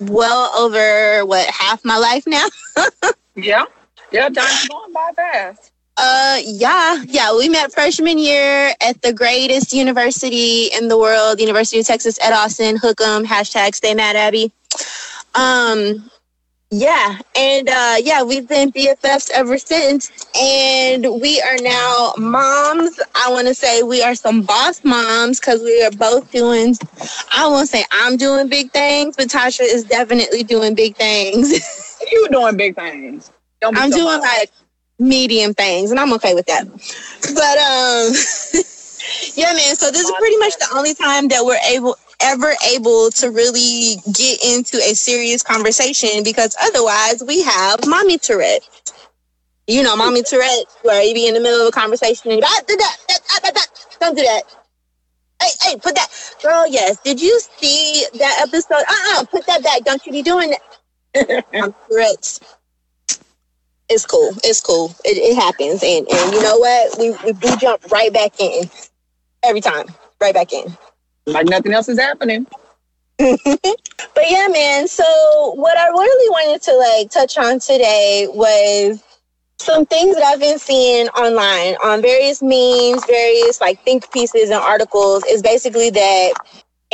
well 0.02 0.54
over 0.60 1.26
what 1.26 1.48
half 1.48 1.86
my 1.86 1.98
life 1.98 2.28
now. 2.28 2.46
yeah. 3.36 3.64
Yeah, 4.12 4.30
time's 4.30 4.68
going 4.68 4.94
by 4.94 5.12
fast. 5.16 5.72
Uh, 5.98 6.40
yeah, 6.44 7.04
yeah. 7.08 7.36
We 7.38 7.48
met 7.50 7.74
freshman 7.74 8.18
year 8.18 8.74
at 8.82 9.02
the 9.02 9.14
greatest 9.14 9.74
university 9.74 10.66
in 10.68 10.90
the 10.90 10.98
world, 10.98 11.40
University 11.40 11.80
of 11.80 11.88
Texas 11.88 12.20
at 12.22 12.34
Austin. 12.34 12.76
Hook 12.78 13.00
'em. 13.02 13.26
Hashtag 13.26 13.76
Stay 13.76 13.94
Mad 13.94 14.16
Abby. 14.16 14.52
Um, 15.36 16.10
yeah, 16.72 17.20
and 17.36 17.70
uh, 17.70 17.96
yeah, 18.04 18.24
we've 18.24 18.48
been 18.48 18.72
BFFs 18.72 19.30
ever 19.32 19.58
since, 19.58 20.12
and 20.36 21.22
we 21.22 21.42
are 21.42 21.58
now 21.62 22.14
moms. 22.18 23.00
I 23.16 23.30
want 23.32 23.48
to 23.48 23.54
say 23.54 23.84
we 23.84 24.02
are 24.02 24.16
some 24.16 24.42
boss 24.42 24.84
moms 24.84 25.40
because 25.40 25.62
we 25.62 25.82
are 25.84 25.92
both 25.92 26.32
doing. 26.32 26.76
I 27.32 27.48
won't 27.48 27.70
say 27.70 27.86
I'm 27.92 28.18
doing 28.18 28.50
big 28.50 28.72
things, 28.72 29.16
but 29.16 29.28
Tasha 29.28 29.62
is 29.62 29.86
definitely 29.86 30.44
doing 30.44 30.76
big 30.76 30.98
things. 30.98 31.98
you 32.12 32.28
doing 32.30 32.58
big 32.58 32.76
things. 32.76 33.32
I'm 33.64 33.92
so 33.92 33.98
doing 33.98 34.20
like 34.20 34.52
medium 35.00 35.54
things, 35.54 35.92
and 35.92 36.00
I'm 36.00 36.14
okay 36.14 36.34
with 36.34 36.46
that. 36.48 36.68
But 36.68 37.58
um, 37.60 38.14
yeah, 39.36 39.54
man. 39.54 39.76
So 39.76 39.92
this 39.92 40.04
is 40.04 40.12
pretty 40.18 40.38
much 40.38 40.58
the 40.58 40.70
only 40.76 40.94
time 40.94 41.28
that 41.30 41.46
we're 41.46 41.60
able 41.70 41.96
ever 42.22 42.54
able 42.74 43.12
to 43.12 43.30
really 43.30 43.98
get 44.14 44.44
into 44.44 44.78
a 44.78 44.94
serious 44.96 45.44
conversation 45.44 46.24
because 46.24 46.56
otherwise 46.62 47.22
we 47.26 47.42
have 47.44 47.86
mommy 47.88 48.18
Tourette. 48.18 48.68
You 49.68 49.84
know, 49.84 49.96
mommy 49.96 50.22
Tourette, 50.22 50.66
where 50.84 51.04
you 51.04 51.14
be 51.14 51.28
in 51.28 51.34
the 51.34 51.40
middle 51.40 51.62
of 51.62 51.68
a 51.68 51.72
conversation 51.72 52.32
and 52.32 52.40
you 52.40 52.46
ah, 52.46 52.62
do 52.68 52.78
that, 52.78 52.98
don't 54.00 54.16
do 54.16 54.24
that. 54.24 54.44
Hey, 55.42 55.50
hey, 55.62 55.78
put 55.78 55.96
that, 55.96 56.08
girl. 56.42 56.68
Yes. 56.68 57.00
Did 57.02 57.22
you 57.22 57.40
see 57.58 58.06
that 58.20 58.46
episode? 58.48 58.76
Uh, 58.76 58.86
uh-uh, 58.90 59.22
uh 59.22 59.26
put 59.26 59.46
that 59.48 59.64
back. 59.64 59.84
Don't 59.84 60.06
you 60.06 60.12
be 60.12 60.22
doing 60.22 60.52
that. 60.52 61.46
I'm 61.54 61.74
Tourette's 61.90 62.40
it's 63.90 64.06
cool. 64.06 64.32
It's 64.44 64.62
cool. 64.62 64.96
It, 65.04 65.18
it 65.18 65.36
happens, 65.36 65.84
and 65.84 66.08
and 66.10 66.34
you 66.34 66.42
know 66.42 66.58
what? 66.58 66.98
We, 67.00 67.12
we 67.24 67.32
we 67.34 67.56
jump 67.58 67.92
right 67.92 68.12
back 68.12 68.40
in 68.40 68.70
every 69.44 69.62
time, 69.62 69.88
right 70.20 70.34
back 70.34 70.54
in, 70.54 70.76
like 71.26 71.48
nothing 71.48 71.74
else 71.74 71.90
is 71.90 72.00
happening. 72.00 72.48
but 73.18 74.26
yeah, 74.28 74.48
man. 74.48 74.88
So 74.88 75.54
what 75.56 75.78
I 75.78 75.88
really 75.88 76.30
wanted 76.30 76.62
to 76.64 76.76
like 76.76 77.12
touch 77.12 77.38
on 77.38 77.60
today 77.60 78.28
was 78.34 79.04
some 79.60 79.86
things 79.86 80.16
that 80.16 80.24
I've 80.24 80.40
been 80.40 80.60
seeing 80.60 81.08
online 81.10 81.76
on 81.84 82.02
various 82.02 82.42
memes, 82.42 83.06
various 83.06 83.62
like 83.62 83.82
think 83.84 84.12
pieces 84.12 84.50
and 84.50 84.60
articles 84.60 85.24
is 85.26 85.42
basically 85.42 85.90
that 85.92 86.34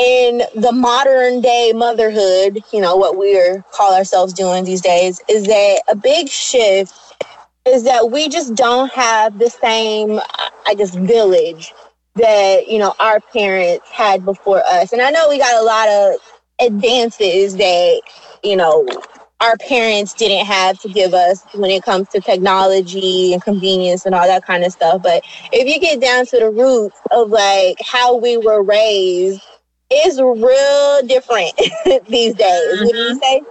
in 0.01 0.41
the 0.55 0.72
modern 0.72 1.41
day 1.41 1.74
motherhood, 1.75 2.63
you 2.74 2.81
know, 2.81 2.96
what 2.96 3.20
we 3.20 3.38
are 3.38 3.63
call 3.72 3.93
ourselves 3.93 4.34
doing 4.34 4.63
these 4.63 4.81
days, 4.81 5.22
is 5.29 5.46
that 5.46 5.84
a 5.88 5.96
big 5.96 6.27
shift 6.27 6.91
is 7.67 7.84
that 7.84 8.10
we 8.10 8.27
just 8.27 8.55
don't 8.55 8.91
have 8.91 9.38
the 9.38 9.50
same, 9.50 10.17
uh, 10.17 10.50
I 10.65 10.74
guess, 10.74 10.96
village 10.96 11.75
that, 12.15 12.67
you 12.67 12.79
know, 12.79 12.96
our 13.00 13.20
parents 13.20 13.88
had 13.91 14.25
before 14.25 14.63
us. 14.65 14.91
And 14.91 15.03
I 15.03 15.12
know 15.12 15.29
we 15.29 15.38
got 15.38 15.62
a 15.62 15.63
lot 15.63 15.88
of 15.88 16.15
advances 16.60 17.55
that, 17.58 18.01
you 18.43 18.55
know, 18.55 18.88
our 19.39 19.55
parents 19.58 20.13
didn't 20.15 20.48
have 20.48 20.79
to 20.81 20.89
give 20.89 21.13
us 21.13 21.43
when 21.53 21.70
it 21.70 21.84
comes 21.84 22.08
to 22.10 22.20
technology 22.20 23.34
and 23.34 23.41
convenience 23.43 24.05
and 24.08 24.15
all 24.15 24.25
that 24.25 24.46
kind 24.46 24.63
of 24.63 24.72
stuff. 24.72 25.03
But 25.03 25.24
if 25.51 25.67
you 25.67 25.79
get 25.79 26.01
down 26.01 26.25
to 26.27 26.39
the 26.39 26.50
roots 26.50 26.98
of 27.12 27.29
like 27.29 27.77
how 27.84 28.17
we 28.17 28.38
were 28.38 28.63
raised 28.63 29.41
it's 29.91 30.19
real 30.19 31.07
different 31.07 31.53
these 32.07 32.33
days. 32.33 32.50
Mm-hmm. 32.50 32.86
Would 32.86 32.95
you 32.95 33.03
mm-hmm. 33.03 33.17
say? 33.19 33.41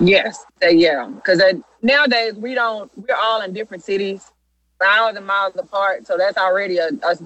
Yes, 0.00 0.44
yeah. 0.62 1.06
Because 1.06 1.42
nowadays 1.82 2.34
we 2.34 2.54
don't. 2.54 2.90
We're 2.96 3.16
all 3.16 3.40
in 3.42 3.52
different 3.52 3.82
cities, 3.82 4.30
miles 4.80 5.16
and 5.16 5.26
miles 5.26 5.56
apart. 5.56 6.06
So 6.06 6.16
that's 6.16 6.36
already 6.36 6.78
a, 6.78 6.88
a 6.88 7.16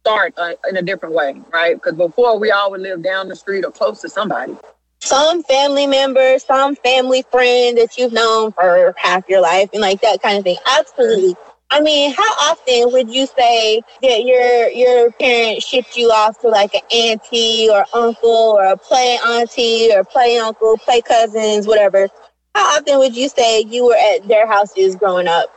start 0.00 0.34
uh, 0.36 0.52
in 0.68 0.76
a 0.76 0.82
different 0.82 1.14
way, 1.14 1.40
right? 1.52 1.74
Because 1.74 1.94
before 1.94 2.38
we 2.38 2.50
all 2.50 2.70
would 2.70 2.80
live 2.80 3.02
down 3.02 3.28
the 3.28 3.36
street 3.36 3.64
or 3.64 3.70
close 3.70 4.00
to 4.02 4.08
somebody. 4.08 4.56
some 5.00 5.42
family 5.44 5.86
member, 5.86 6.38
some 6.38 6.76
family 6.76 7.24
friend 7.30 7.78
that 7.78 7.96
you've 7.96 8.12
known 8.12 8.52
for 8.52 8.94
half 8.96 9.28
your 9.28 9.40
life 9.40 9.70
and 9.72 9.80
like 9.80 10.00
that 10.02 10.22
kind 10.22 10.38
of 10.38 10.44
thing. 10.44 10.56
Absolutely. 10.78 11.36
I 11.72 11.80
mean, 11.80 12.12
how 12.12 12.32
often 12.50 12.92
would 12.92 13.14
you 13.14 13.26
say 13.26 13.80
that 14.02 14.24
your 14.24 14.68
your 14.70 15.12
parents 15.12 15.64
shipped 15.66 15.96
you 15.96 16.08
off 16.10 16.40
to 16.40 16.48
like 16.48 16.74
an 16.74 16.80
auntie 16.92 17.68
or 17.70 17.84
uncle 17.94 18.56
or 18.56 18.64
a 18.64 18.76
play 18.76 19.18
auntie 19.24 19.92
or 19.94 20.02
play 20.02 20.36
uncle, 20.38 20.76
play 20.78 21.00
cousins, 21.00 21.68
whatever? 21.68 22.08
How 22.56 22.76
often 22.76 22.98
would 22.98 23.16
you 23.16 23.28
say 23.28 23.60
you 23.60 23.86
were 23.86 23.96
at 23.96 24.26
their 24.26 24.48
houses 24.48 24.96
growing 24.96 25.28
up? 25.28 25.54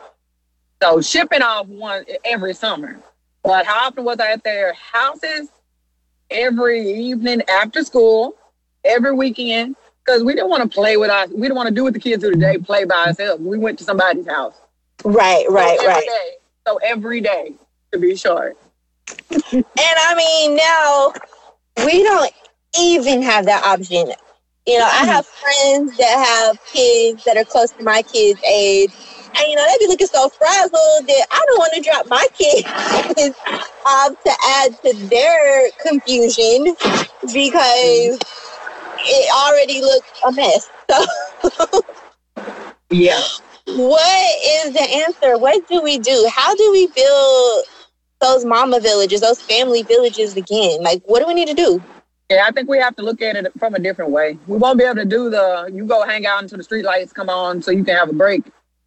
So 0.84 1.01
shipping 1.01 1.41
off 1.41 1.65
one 1.67 2.05
every 2.24 2.53
summer. 2.53 3.00
But 3.43 3.65
how 3.65 3.88
often 3.88 4.03
was 4.03 4.20
I 4.20 4.34
at 4.34 4.43
their 4.43 4.74
houses? 4.74 5.50
Every 6.29 6.82
evening 6.91 7.41
after 7.50 7.84
school, 7.84 8.36
every 8.86 9.13
weekend. 9.13 9.75
Because 10.05 10.24
we 10.24 10.34
didn't 10.34 10.50
want 10.50 10.63
to 10.63 10.70
play 10.70 10.98
with 10.98 11.10
us. 11.10 11.29
We 11.29 11.41
didn't 11.43 11.55
want 11.55 11.70
to 11.70 11.75
do 11.75 11.86
what 11.86 11.93
the 11.93 12.00
kids 12.00 12.22
do 12.24 12.32
today, 12.32 12.58
play 12.58 12.84
by 12.84 13.08
ourselves. 13.08 13.41
We 13.41 13.58
went 13.58 13.79
to 13.79 13.86
somebody's 13.86 14.27
house. 14.27 14.53
Right, 15.03 15.45
right, 15.50 15.79
so 15.79 15.88
right. 15.88 16.05
Day. 16.05 16.31
So 16.65 16.79
every 16.83 17.22
day, 17.22 17.53
to 17.91 18.00
be 18.00 18.15
short. 18.15 18.57
and 19.31 19.65
I 19.75 20.15
mean, 20.15 20.55
now 20.55 21.13
we 21.86 22.03
don't 22.03 22.31
even 22.79 23.22
have 23.22 23.45
that 23.45 23.63
option. 23.63 24.13
You 24.65 24.79
know, 24.79 24.86
I 24.86 24.89
mm-hmm. 24.89 25.07
have 25.07 25.25
friends 25.25 25.98
that 25.98 26.25
have 26.25 26.65
kids 26.72 27.24
that 27.25 27.36
are 27.36 27.43
close 27.43 27.72
to 27.72 27.83
my 27.83 28.01
kids' 28.01 28.41
age. 28.43 28.91
And, 29.36 29.50
you 29.50 29.55
know, 29.55 29.65
they 29.67 29.77
be 29.79 29.88
looking 29.88 30.07
so 30.07 30.29
frazzled 30.29 31.07
that 31.07 31.25
I 31.31 31.43
don't 31.48 31.57
want 31.57 31.74
to 31.74 31.81
drop 31.81 32.07
my 32.07 32.25
kids 32.33 32.65
off 33.86 34.24
to 34.24 34.31
add 34.45 34.81
to 34.83 34.93
their 35.07 35.69
confusion 35.81 36.75
because 37.33 38.19
it 39.00 39.36
already 39.36 39.81
looks 39.81 40.07
a 40.25 40.31
mess. 40.31 40.69
So, 40.89 41.81
yeah. 42.91 43.22
What 43.65 44.65
is 44.65 44.74
the 44.74 44.82
answer? 44.82 45.38
What 45.38 45.67
do 45.67 45.82
we 45.82 45.98
do? 45.98 46.29
How 46.34 46.53
do 46.53 46.72
we 46.72 46.88
build 46.88 47.65
those 48.20 48.46
mama 48.46 48.79
villages, 48.79 49.22
those 49.22 49.41
family 49.41 49.84
villages 49.84 50.36
again? 50.36 50.84
Like, 50.84 51.01
what 51.05 51.20
do 51.20 51.27
we 51.27 51.34
need 51.34 51.48
to 51.48 51.53
do? 51.53 51.82
Yeah, 52.29 52.46
I 52.48 52.51
think 52.51 52.70
we 52.70 52.77
have 52.79 52.96
to 52.98 53.03
look 53.03 53.22
at 53.22 53.36
it 53.36 53.51
from 53.58 53.74
a 53.74 53.79
different 53.79 54.12
way. 54.12 54.38
We 54.48 54.58
won't 54.58 54.77
be 54.77 54.86
able 54.86 54.96
to 54.96 55.05
do 55.05 55.29
the 55.29 55.72
you 55.74 55.86
go 55.86 56.03
hang 56.03 56.25
out 56.25 56.43
until 56.43 56.58
the 56.58 56.63
street 56.63 56.84
lights 56.84 57.13
come 57.13 57.29
on 57.29 57.62
so 57.62 57.72
you 57.72 57.84
can 57.84 57.96
have 57.96 58.10
a 58.10 58.13
break. 58.13 58.43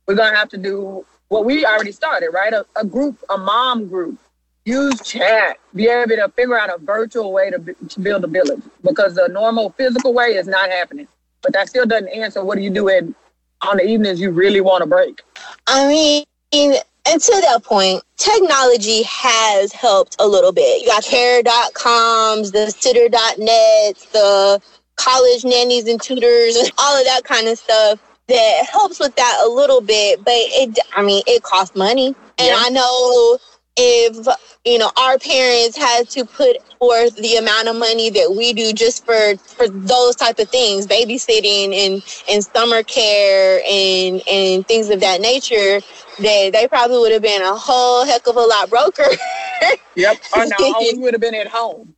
We're 0.06 0.14
gonna 0.14 0.37
have 0.37 0.49
to 0.50 0.59
do 0.59 1.06
what 1.28 1.45
we 1.45 1.64
already 1.64 1.92
started, 1.92 2.30
right? 2.33 2.52
A, 2.52 2.64
a 2.76 2.85
group, 2.85 3.23
a 3.30 3.38
mom 3.38 3.88
group. 3.88 4.18
Use 4.64 5.00
chat. 5.00 5.59
Be 5.75 5.88
able 5.88 6.16
to 6.16 6.28
figure 6.35 6.59
out 6.59 6.71
a 6.71 6.78
virtual 6.78 7.33
way 7.33 7.50
to, 7.50 7.59
to 7.88 8.00
build 8.00 8.25
a 8.25 8.26
village 8.26 8.62
because 8.83 9.14
the 9.14 9.28
normal 9.28 9.71
physical 9.71 10.12
way 10.12 10.35
is 10.35 10.49
not 10.49 10.71
happening. 10.71 11.06
But 11.42 11.52
that 11.52 11.68
still 11.68 11.87
doesn't 11.87 12.09
answer 12.09 12.42
what 12.42 12.56
do 12.56 12.64
you 12.64 12.71
do 12.71 12.88
in 12.88 13.14
on 13.62 13.78
the 13.78 13.84
evenings 13.84 14.20
you 14.20 14.30
really 14.30 14.60
want 14.60 14.82
to 14.82 14.86
break? 14.86 15.22
I 15.66 15.86
mean, 15.88 16.25
and 17.08 17.20
to 17.20 17.40
that 17.42 17.62
point, 17.62 18.02
technology 18.16 19.02
has 19.04 19.72
helped 19.72 20.16
a 20.18 20.26
little 20.26 20.52
bit. 20.52 20.82
You 20.82 20.88
got 20.88 21.04
care.coms, 21.04 22.52
the 22.52 22.70
sitter.net, 22.70 23.96
the 24.12 24.60
college 24.96 25.44
nannies 25.44 25.86
and 25.86 26.00
tutors, 26.00 26.56
and 26.56 26.70
all 26.78 26.98
of 26.98 27.04
that 27.06 27.22
kind 27.25 27.48
of 27.48 27.58
stuff 27.58 28.00
that 28.28 28.66
helps 28.70 28.98
with 28.98 29.14
that 29.16 29.42
a 29.44 29.48
little 29.48 29.80
bit. 29.80 30.25
But 30.25 30.34
it, 30.34 30.78
I 30.94 31.02
mean, 31.02 31.22
it 31.26 31.42
costs 31.42 31.76
money. 31.76 32.08
And 32.38 32.48
yeah. 32.48 32.56
I 32.58 32.70
know 32.70 33.38
if 33.76 34.26
you 34.64 34.78
know 34.78 34.90
our 34.97 35.18
parents 35.18 35.76
had 35.76 36.09
to 36.09 36.25
put 36.25 36.56
forth 36.78 37.14
the 37.16 37.37
amount 37.37 37.68
of 37.68 37.76
money 37.76 38.11
that 38.11 38.35
we 38.37 38.52
do 38.52 38.73
just 38.73 39.04
for 39.04 39.37
for 39.37 39.68
those 39.68 40.16
type 40.16 40.38
of 40.38 40.49
things 40.49 40.87
babysitting 40.87 41.75
and 41.75 42.02
and 42.30 42.45
summer 42.45 42.83
care 42.83 43.61
and 43.68 44.23
and 44.28 44.66
things 44.66 44.90
of 44.90 45.00
that 45.00 45.21
nature 45.21 45.80
they 46.18 46.50
they 46.50 46.66
probably 46.68 46.99
would 46.99 47.12
have 47.12 47.23
been 47.23 47.42
a 47.42 47.54
whole 47.54 48.04
heck 48.04 48.26
of 48.26 48.37
a 48.37 48.40
lot 48.40 48.71
broker. 48.71 49.04
Yep. 49.95 50.16
Or 50.37 50.45
no 50.47 50.56
we 50.80 50.99
would 50.99 51.14
have 51.14 51.21
been 51.21 51.35
at 51.35 51.49
home 51.49 51.96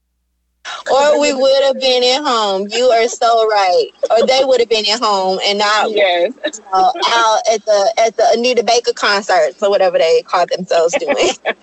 or 0.91 1.21
we 1.21 1.35
would 1.35 1.63
have 1.65 1.81
been 1.81 2.03
at 2.03 2.23
home. 2.23 2.69
You 2.71 2.85
are 2.87 3.09
so 3.09 3.47
right. 3.49 3.91
Or 4.11 4.27
they 4.27 4.45
would 4.45 4.61
have 4.61 4.69
been 4.69 4.85
at 4.89 5.01
home 5.01 5.39
and 5.45 5.59
not 5.59 5.91
yes. 5.95 6.33
You 6.45 6.65
know, 6.73 6.93
out 7.07 7.41
at 7.53 7.65
the 7.65 7.95
at 7.99 8.17
the 8.17 8.27
Anita 8.35 8.63
Baker 8.63 8.93
concerts 8.93 9.63
or 9.63 9.71
whatever 9.71 9.99
they 9.99 10.23
call 10.23 10.47
themselves 10.47 10.95
doing. 10.95 11.31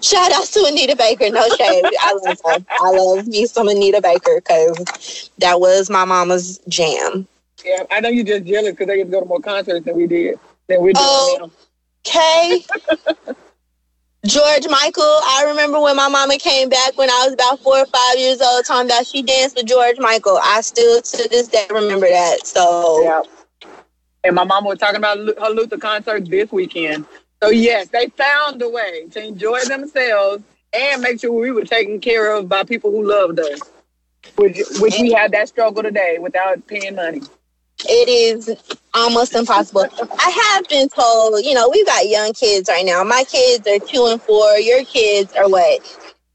Shout 0.00 0.32
out 0.32 0.44
to 0.46 0.64
Anita 0.66 0.96
Baker. 0.96 1.30
No 1.30 1.48
shade. 1.50 1.84
I 2.00 2.18
love 2.24 2.40
her. 2.44 2.64
I 2.80 2.90
love 2.90 3.26
me 3.26 3.46
some 3.46 3.68
Anita 3.68 4.00
Baker 4.00 4.40
because 4.40 5.30
that 5.38 5.60
was 5.60 5.88
my 5.90 6.04
mama's 6.04 6.58
jam. 6.68 7.26
Yeah, 7.64 7.84
I 7.90 8.00
know 8.00 8.08
you're 8.08 8.24
just 8.24 8.44
jealous 8.44 8.70
because 8.70 8.86
they 8.86 8.96
get 8.98 9.04
to 9.04 9.10
go 9.10 9.20
to 9.20 9.26
more 9.26 9.40
concerts 9.40 9.84
than 9.84 9.96
we 9.96 10.06
did. 10.06 10.38
Than 10.68 10.82
we 10.82 10.92
did. 10.92 11.00
Oh, 11.00 11.50
okay. 12.06 12.64
George 14.28 14.68
Michael, 14.68 15.20
I 15.24 15.46
remember 15.48 15.80
when 15.80 15.96
my 15.96 16.08
mama 16.08 16.36
came 16.36 16.68
back 16.68 16.98
when 16.98 17.08
I 17.08 17.24
was 17.24 17.32
about 17.32 17.60
four 17.60 17.78
or 17.78 17.86
five 17.86 18.18
years 18.18 18.42
old, 18.42 18.66
talking 18.66 18.90
about 18.90 19.06
she 19.06 19.22
danced 19.22 19.56
with 19.56 19.64
George 19.64 19.96
Michael. 19.98 20.38
I 20.42 20.60
still 20.60 21.00
to 21.00 21.28
this 21.30 21.48
day 21.48 21.64
remember 21.70 22.06
that. 22.06 22.46
So 22.46 23.02
yeah. 23.02 23.22
And 24.24 24.34
my 24.34 24.44
mama 24.44 24.68
was 24.68 24.78
talking 24.78 24.98
about 24.98 25.16
her 25.16 25.50
Luther 25.50 25.78
concert 25.78 26.28
this 26.28 26.52
weekend. 26.52 27.06
So 27.42 27.48
yes, 27.48 27.88
they 27.88 28.08
found 28.08 28.60
a 28.60 28.68
way 28.68 29.06
to 29.12 29.24
enjoy 29.24 29.64
themselves 29.64 30.44
and 30.74 31.00
make 31.00 31.20
sure 31.20 31.32
we 31.32 31.50
were 31.50 31.64
taken 31.64 31.98
care 31.98 32.34
of 32.34 32.50
by 32.50 32.64
people 32.64 32.90
who 32.90 33.08
loved 33.08 33.40
us. 33.40 33.60
Which 34.36 34.58
which 34.78 34.98
we 35.00 35.10
had 35.10 35.32
that 35.32 35.48
struggle 35.48 35.82
today 35.82 36.18
without 36.20 36.66
paying 36.66 36.96
money 36.96 37.22
it 37.84 38.08
is 38.08 38.50
almost 38.94 39.34
impossible. 39.34 39.86
I 40.18 40.30
have 40.30 40.68
been 40.68 40.88
told, 40.88 41.44
you 41.44 41.54
know, 41.54 41.68
we've 41.68 41.86
got 41.86 42.08
young 42.08 42.32
kids 42.32 42.68
right 42.68 42.84
now. 42.84 43.04
My 43.04 43.24
kids 43.24 43.66
are 43.66 43.78
two 43.78 44.06
and 44.06 44.20
four. 44.22 44.58
Your 44.58 44.84
kids 44.84 45.32
are 45.34 45.48
what? 45.48 45.80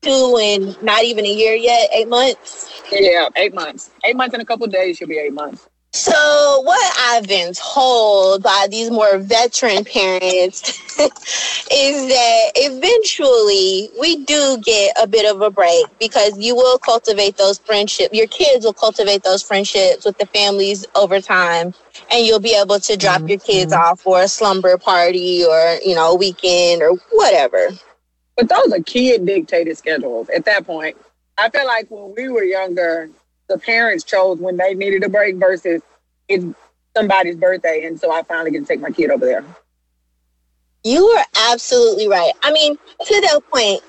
Two 0.02 0.38
and 0.42 0.82
not 0.84 1.04
even 1.04 1.26
a 1.26 1.34
year 1.34 1.56
yet, 1.56 1.90
eight 1.94 2.08
months? 2.08 2.84
Yeah, 2.92 3.30
eight 3.36 3.54
months. 3.54 3.92
Eight 4.04 4.16
months 4.16 4.36
in 4.36 4.42
a 4.42 4.46
couple 4.46 4.68
days 4.68 4.98
should 4.98 5.10
be 5.10 5.18
eight 5.18 5.34
months. 5.34 5.68
So, 5.96 6.62
what 6.62 6.98
I've 7.00 7.28
been 7.28 7.54
told 7.54 8.42
by 8.42 8.68
these 8.72 8.90
more 8.90 9.20
veteran 9.20 9.86
parents 9.86 10.68
is 11.00 12.08
that 12.08 12.52
eventually 12.56 13.92
we 14.02 14.26
do 14.26 14.58
get 14.58 14.96
a 15.00 15.06
bit 15.06 15.32
of 15.32 15.42
a 15.42 15.52
break 15.52 15.86
because 16.00 16.36
you 16.40 16.56
will 16.56 16.80
cultivate 16.80 17.38
those 17.38 17.60
friendships. 17.60 18.12
Your 18.12 18.26
kids 18.26 18.66
will 18.66 18.74
cultivate 18.74 19.22
those 19.22 19.44
friendships 19.44 20.04
with 20.04 20.18
the 20.18 20.26
families 20.26 20.84
over 20.96 21.22
time, 21.22 21.76
and 22.12 22.26
you'll 22.26 22.40
be 22.40 22.60
able 22.60 22.80
to 22.80 22.98
drop 22.98 23.20
mm-hmm. 23.20 23.28
your 23.28 23.40
kids 23.40 23.72
off 23.72 24.02
for 24.02 24.20
a 24.20 24.28
slumber 24.28 24.80
party 24.80 25.46
or, 25.46 25.78
you 25.86 25.94
know, 25.94 26.14
a 26.14 26.16
weekend 26.16 26.82
or 26.82 26.96
whatever. 27.12 27.68
But 28.36 28.50
those 28.50 28.74
are 28.74 28.82
kid 28.82 29.28
dictated 29.28 29.78
schedules 29.78 30.28
at 30.30 30.46
that 30.46 30.66
point. 30.66 30.98
I 31.38 31.52
feel 31.52 31.68
like 31.68 31.86
when 31.92 32.16
we 32.18 32.30
were 32.30 32.44
younger, 32.44 33.12
the 33.50 33.58
parents 33.58 34.04
chose 34.04 34.40
when 34.40 34.58
they 34.58 34.74
needed 34.74 35.04
a 35.04 35.10
break 35.10 35.36
versus 35.36 35.82
it's 36.28 36.46
somebody's 36.96 37.36
birthday, 37.36 37.86
and 37.86 38.00
so 38.00 38.12
I 38.12 38.24
finally 38.24 38.52
get 38.52 38.62
to 38.62 38.66
take 38.66 38.80
my 38.80 38.92
kid 38.92 39.10
over 39.10 39.26
there. 39.26 39.44
You 40.84 41.06
are 41.06 41.26
absolutely 41.52 42.08
right. 42.08 42.34
I 42.42 42.52
mean, 42.52 42.76
to 42.76 43.22
that 43.22 43.42
point, 43.52 43.82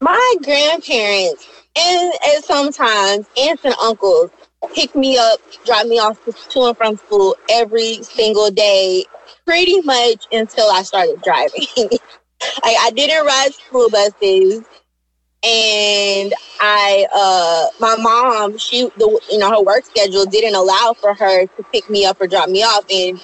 my 0.00 0.34
grandparents 0.42 1.48
and, 1.76 2.12
and 2.26 2.44
sometimes 2.44 3.26
aunts 3.36 3.64
and 3.64 3.74
uncles 3.82 4.30
pick 4.74 4.94
me 4.94 5.18
up, 5.18 5.40
drop 5.64 5.86
me 5.86 5.98
off 5.98 6.24
to 6.24 6.60
and 6.62 6.76
from 6.76 6.96
school 6.96 7.36
every 7.50 8.02
single 8.02 8.50
day, 8.50 9.04
pretty 9.46 9.80
much 9.82 10.26
until 10.32 10.70
I 10.70 10.82
started 10.82 11.20
driving. 11.22 11.66
I 12.62 12.92
didn't 12.94 13.26
ride 13.26 13.54
school 13.54 13.90
buses 13.90 14.64
and 15.44 16.34
I 16.60 17.06
uh 17.14 17.66
my 17.80 17.96
mom 17.96 18.58
she 18.58 18.90
the 18.98 19.20
you 19.30 19.38
know 19.38 19.50
her 19.50 19.62
work 19.62 19.86
schedule 19.86 20.26
didn't 20.26 20.54
allow 20.56 20.94
for 21.00 21.14
her 21.14 21.46
to 21.46 21.64
pick 21.72 21.88
me 21.90 22.06
up 22.06 22.20
or 22.20 22.26
drop 22.28 22.50
me 22.50 22.62
off. 22.62 22.84
And 22.90 23.20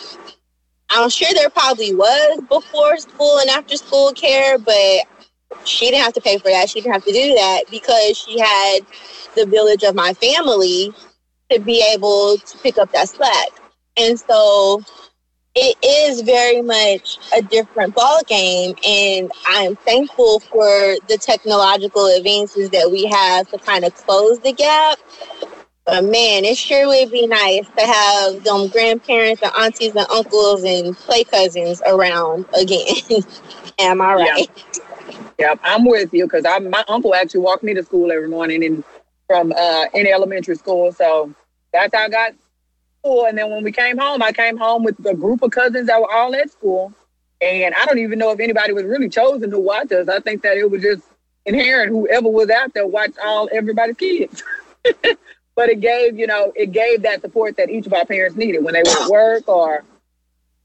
I'm 0.90 1.10
sure 1.10 1.28
there 1.34 1.50
probably 1.50 1.94
was 1.94 2.40
before 2.48 2.98
school 2.98 3.38
and 3.38 3.50
after 3.50 3.76
school 3.76 4.12
care 4.12 4.58
but 4.58 5.02
she 5.64 5.90
didn't 5.90 6.04
have 6.04 6.14
to 6.14 6.22
pay 6.22 6.38
for 6.38 6.50
that. 6.50 6.70
She 6.70 6.80
didn't 6.80 6.94
have 6.94 7.04
to 7.04 7.12
do 7.12 7.34
that 7.34 7.64
because 7.70 8.18
she 8.18 8.40
had 8.40 8.80
the 9.36 9.46
village 9.46 9.84
of 9.84 9.94
my 9.94 10.14
family 10.14 10.92
to 11.50 11.60
be 11.60 11.84
able 11.94 12.38
to 12.38 12.58
pick 12.58 12.78
up 12.78 12.92
that 12.92 13.08
slack. 13.10 13.48
And 13.98 14.18
so 14.18 14.82
it 15.54 15.76
is 15.84 16.22
very 16.22 16.62
much 16.62 17.18
a 17.36 17.42
different 17.42 17.94
ball 17.94 18.20
game 18.26 18.74
and 18.86 19.30
i'm 19.46 19.76
thankful 19.76 20.40
for 20.40 20.68
the 21.08 21.18
technological 21.20 22.06
advances 22.06 22.70
that 22.70 22.90
we 22.90 23.04
have 23.06 23.48
to 23.50 23.58
kind 23.58 23.84
of 23.84 23.94
close 23.94 24.38
the 24.40 24.52
gap. 24.52 24.98
But 25.86 26.04
man 26.04 26.44
it 26.44 26.56
sure 26.56 26.86
would 26.88 27.10
be 27.12 27.26
nice 27.26 27.66
to 27.78 27.86
have 27.86 28.44
them 28.44 28.68
grandparents 28.68 29.42
and 29.42 29.52
aunties 29.58 29.94
and 29.94 30.06
uncles 30.10 30.64
and 30.64 30.96
play 30.96 31.24
cousins 31.24 31.82
around 31.86 32.46
again. 32.58 32.86
Am 33.78 34.00
i 34.00 34.14
right? 34.14 34.50
Yeah, 35.38 35.54
i'm 35.62 35.84
with 35.84 36.12
you 36.14 36.26
because 36.26 36.44
my 36.44 36.84
uncle 36.88 37.14
actually 37.14 37.40
walked 37.40 37.64
me 37.64 37.74
to 37.74 37.82
school 37.82 38.12
every 38.12 38.28
morning 38.28 38.62
in 38.62 38.84
from 39.26 39.52
uh, 39.52 39.86
in 39.94 40.06
elementary 40.06 40.56
school 40.56 40.92
so 40.92 41.32
That's 41.72 41.94
how 41.94 42.04
I 42.04 42.08
got 42.08 42.34
school. 43.04 43.26
And 43.26 43.36
then 43.36 43.50
when 43.50 43.62
we 43.62 43.72
came 43.72 43.98
home, 43.98 44.22
I 44.22 44.32
came 44.32 44.56
home 44.56 44.84
with 44.84 45.04
a 45.06 45.14
group 45.14 45.42
of 45.42 45.50
cousins 45.50 45.86
that 45.86 46.00
were 46.00 46.10
all 46.10 46.34
at 46.34 46.50
school. 46.50 46.92
And 47.40 47.74
I 47.74 47.84
don't 47.84 47.98
even 47.98 48.18
know 48.18 48.30
if 48.30 48.40
anybody 48.40 48.72
was 48.72 48.84
really 48.84 49.08
chosen 49.08 49.50
to 49.50 49.58
watch 49.58 49.92
us. 49.92 50.08
I 50.08 50.20
think 50.20 50.42
that 50.42 50.56
it 50.56 50.70
was 50.70 50.82
just 50.82 51.02
inherent. 51.44 51.90
Whoever 51.90 52.28
was 52.28 52.48
out 52.48 52.72
there 52.72 52.86
watched 52.86 53.18
all 53.22 53.48
everybody's 53.52 53.96
kids. 53.96 54.42
but 55.54 55.68
it 55.68 55.80
gave, 55.80 56.18
you 56.18 56.26
know, 56.26 56.52
it 56.56 56.72
gave 56.72 57.02
that 57.02 57.20
support 57.20 57.56
that 57.58 57.68
each 57.68 57.86
of 57.86 57.92
our 57.92 58.06
parents 58.06 58.36
needed 58.36 58.64
when 58.64 58.74
they 58.74 58.82
were 58.82 59.02
at 59.02 59.10
work 59.10 59.48
or, 59.48 59.84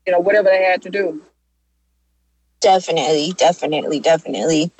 you 0.05 0.13
know, 0.13 0.19
whatever 0.19 0.50
they 0.50 0.63
had 0.63 0.81
to 0.84 0.89
do. 0.89 1.22
Definitely, 2.62 3.34
definitely, 3.34 4.00
definitely. 4.00 4.72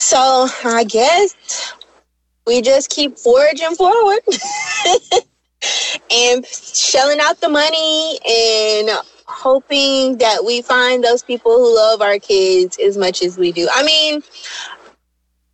So 0.00 0.48
I 0.64 0.84
guess 0.84 1.74
we 2.46 2.60
just 2.60 2.90
keep 2.90 3.18
forging 3.18 3.74
forward 3.74 4.20
and 6.10 6.46
shelling 6.46 7.20
out 7.20 7.40
the 7.40 7.48
money 7.48 8.18
and 8.28 8.90
hoping 9.26 10.18
that 10.18 10.44
we 10.44 10.62
find 10.62 11.02
those 11.02 11.22
people 11.22 11.52
who 11.52 11.74
love 11.74 12.02
our 12.02 12.18
kids 12.18 12.78
as 12.78 12.96
much 12.96 13.22
as 13.22 13.38
we 13.38 13.52
do. 13.52 13.68
I 13.72 13.82
mean, 13.82 14.22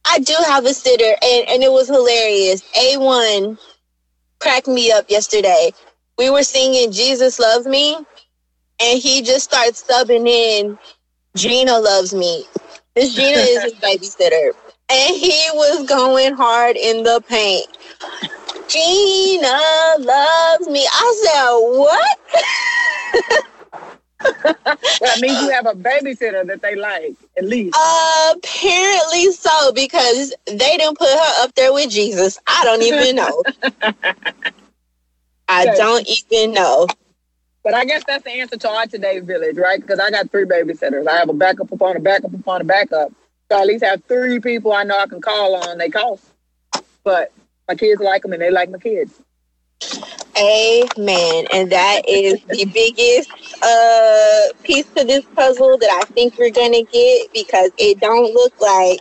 I 0.05 0.19
do 0.19 0.35
have 0.47 0.65
a 0.65 0.75
sitter, 0.75 1.17
and, 1.23 1.49
and 1.49 1.63
it 1.63 1.71
was 1.71 1.89
hilarious. 1.89 2.63
A1 2.73 3.59
cracked 4.41 4.69
me 4.69 4.91
up 4.91 5.11
yesterday. 5.11 5.73
We 6.17 6.31
were 6.31 6.43
singing 6.43 6.93
Jesus 6.93 7.39
Loves 7.39 7.67
Me, 7.67 7.95
and 8.81 8.99
he 8.99 9.23
just 9.23 9.45
starts 9.45 9.85
subbing 9.85 10.27
in 10.27 10.79
Gina 11.37 11.79
Loves 11.79 12.15
Me. 12.15 12.45
This 12.95 13.15
Gina 13.15 13.39
is 13.39 13.63
his 13.63 13.75
babysitter. 13.83 14.53
And 14.91 15.17
he 15.17 15.39
was 15.53 15.87
going 15.87 16.35
hard 16.35 16.77
in 16.77 17.03
the 17.03 17.23
paint. 17.29 17.67
Gina 18.69 19.95
loves 19.99 20.69
me. 20.69 20.87
I 20.87 21.23
said, 21.25 21.53
what? 21.79 22.19
that 25.01 25.21
means 25.21 25.41
you 25.41 25.51
have 25.51 25.67
a 25.67 25.73
babysitter 25.73 26.47
that 26.47 26.61
they 26.61 26.75
like, 26.77 27.17
at 27.39 27.45
least. 27.45 27.77
Apparently 28.35 29.33
so, 29.33 29.73
because 29.73 30.35
they 30.47 30.77
didn't 30.77 30.99
put 30.99 31.09
her 31.09 31.33
up 31.43 31.55
there 31.55 31.73
with 31.73 31.91
Jesus. 31.91 32.39
I 32.47 32.65
don't 32.65 32.83
even 32.83 33.17
know. 33.17 33.43
I 35.49 35.65
don't 35.65 36.07
even 36.07 36.53
know. 36.53 36.87
But 37.65 37.75
I 37.75 37.85
guess 37.85 38.05
that's 38.07 38.25
the 38.25 38.31
answer 38.31 38.57
to 38.57 38.69
our 38.69 38.87
today's 38.87 39.25
village, 39.25 39.57
right? 39.57 39.81
Because 39.81 39.99
I 39.99 40.11
got 40.11 40.31
three 40.31 40.45
babysitters. 40.45 41.07
I 41.09 41.17
have 41.17 41.29
a 41.29 41.35
backup 41.35 41.73
upon 41.73 41.97
a 41.97 42.01
backup 42.01 42.33
upon 42.35 42.61
a 42.61 42.65
backup. 42.65 43.13
So 43.51 43.59
I 43.59 43.63
at 43.63 43.67
least 43.67 43.85
have 43.85 44.05
three 44.05 44.41
people 44.41 44.73
I 44.73 44.85
know 44.85 44.99
I 44.99 45.07
can 45.07 45.21
call 45.21 45.57
on. 45.57 45.79
They 45.79 45.89
cost. 45.89 46.23
But 47.03 47.33
my 47.69 47.75
kids 47.75 48.01
like 48.01 48.23
them 48.23 48.33
and 48.33 48.43
they 48.43 48.51
like 48.51 48.71
my 48.71 48.79
kids. 48.79 49.21
Amen. 50.37 51.47
And 51.53 51.71
that 51.73 52.03
is 52.09 52.41
the 52.45 52.65
biggest 52.65 53.31
uh, 53.63 54.53
piece 54.63 54.87
to 54.95 55.05
this 55.05 55.25
puzzle 55.35 55.77
that 55.79 55.91
I 55.91 56.05
think 56.13 56.39
we're 56.39 56.51
going 56.51 56.73
to 56.73 56.83
get 56.85 57.33
because 57.33 57.71
it 57.79 58.01
don't 58.01 58.33
look 58.33 58.59
like 58.61 59.01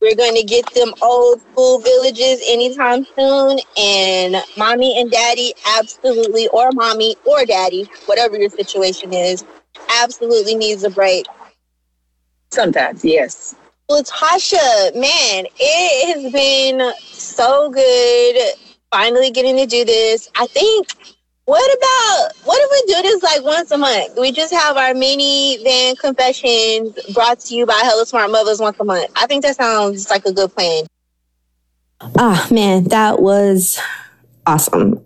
we're 0.00 0.14
going 0.14 0.36
to 0.36 0.44
get 0.44 0.72
them 0.74 0.92
old 1.02 1.40
school 1.40 1.78
villages 1.80 2.40
anytime 2.46 3.04
soon. 3.16 3.58
And 3.76 4.36
mommy 4.56 5.00
and 5.00 5.10
daddy 5.10 5.54
absolutely, 5.78 6.48
or 6.48 6.70
mommy 6.72 7.16
or 7.24 7.44
daddy, 7.44 7.88
whatever 8.06 8.38
your 8.38 8.50
situation 8.50 9.12
is, 9.12 9.44
absolutely 10.00 10.54
needs 10.54 10.84
a 10.84 10.90
break. 10.90 11.26
Sometimes, 12.52 13.04
yes. 13.04 13.56
Latasha, 13.90 14.94
man, 14.94 15.46
it 15.58 16.14
has 16.14 16.32
been 16.32 16.92
so 17.02 17.70
good 17.70 18.36
finally 18.90 19.30
getting 19.30 19.56
to 19.56 19.66
do 19.66 19.84
this. 19.84 20.30
I 20.36 20.46
think 20.46 20.88
what 21.44 21.76
about 21.76 22.30
what 22.44 22.58
if 22.62 22.70
we 22.70 22.94
do 22.94 23.02
this 23.02 23.22
like 23.22 23.42
once 23.44 23.70
a 23.70 23.76
month? 23.76 24.18
We 24.18 24.32
just 24.32 24.54
have 24.54 24.78
our 24.78 24.94
mini 24.94 25.62
van 25.62 25.96
confessions 25.96 26.98
brought 27.12 27.40
to 27.40 27.54
you 27.54 27.66
by 27.66 27.78
Hella 27.82 28.06
Smart 28.06 28.30
Mothers 28.30 28.58
once 28.58 28.78
a 28.80 28.84
month. 28.84 29.10
I 29.16 29.26
think 29.26 29.42
that 29.42 29.56
sounds 29.56 30.08
like 30.08 30.24
a 30.24 30.32
good 30.32 30.54
plan. 30.54 30.86
Ah, 32.18 32.46
man, 32.50 32.84
that 32.84 33.20
was 33.20 33.78
awesome. 34.46 35.04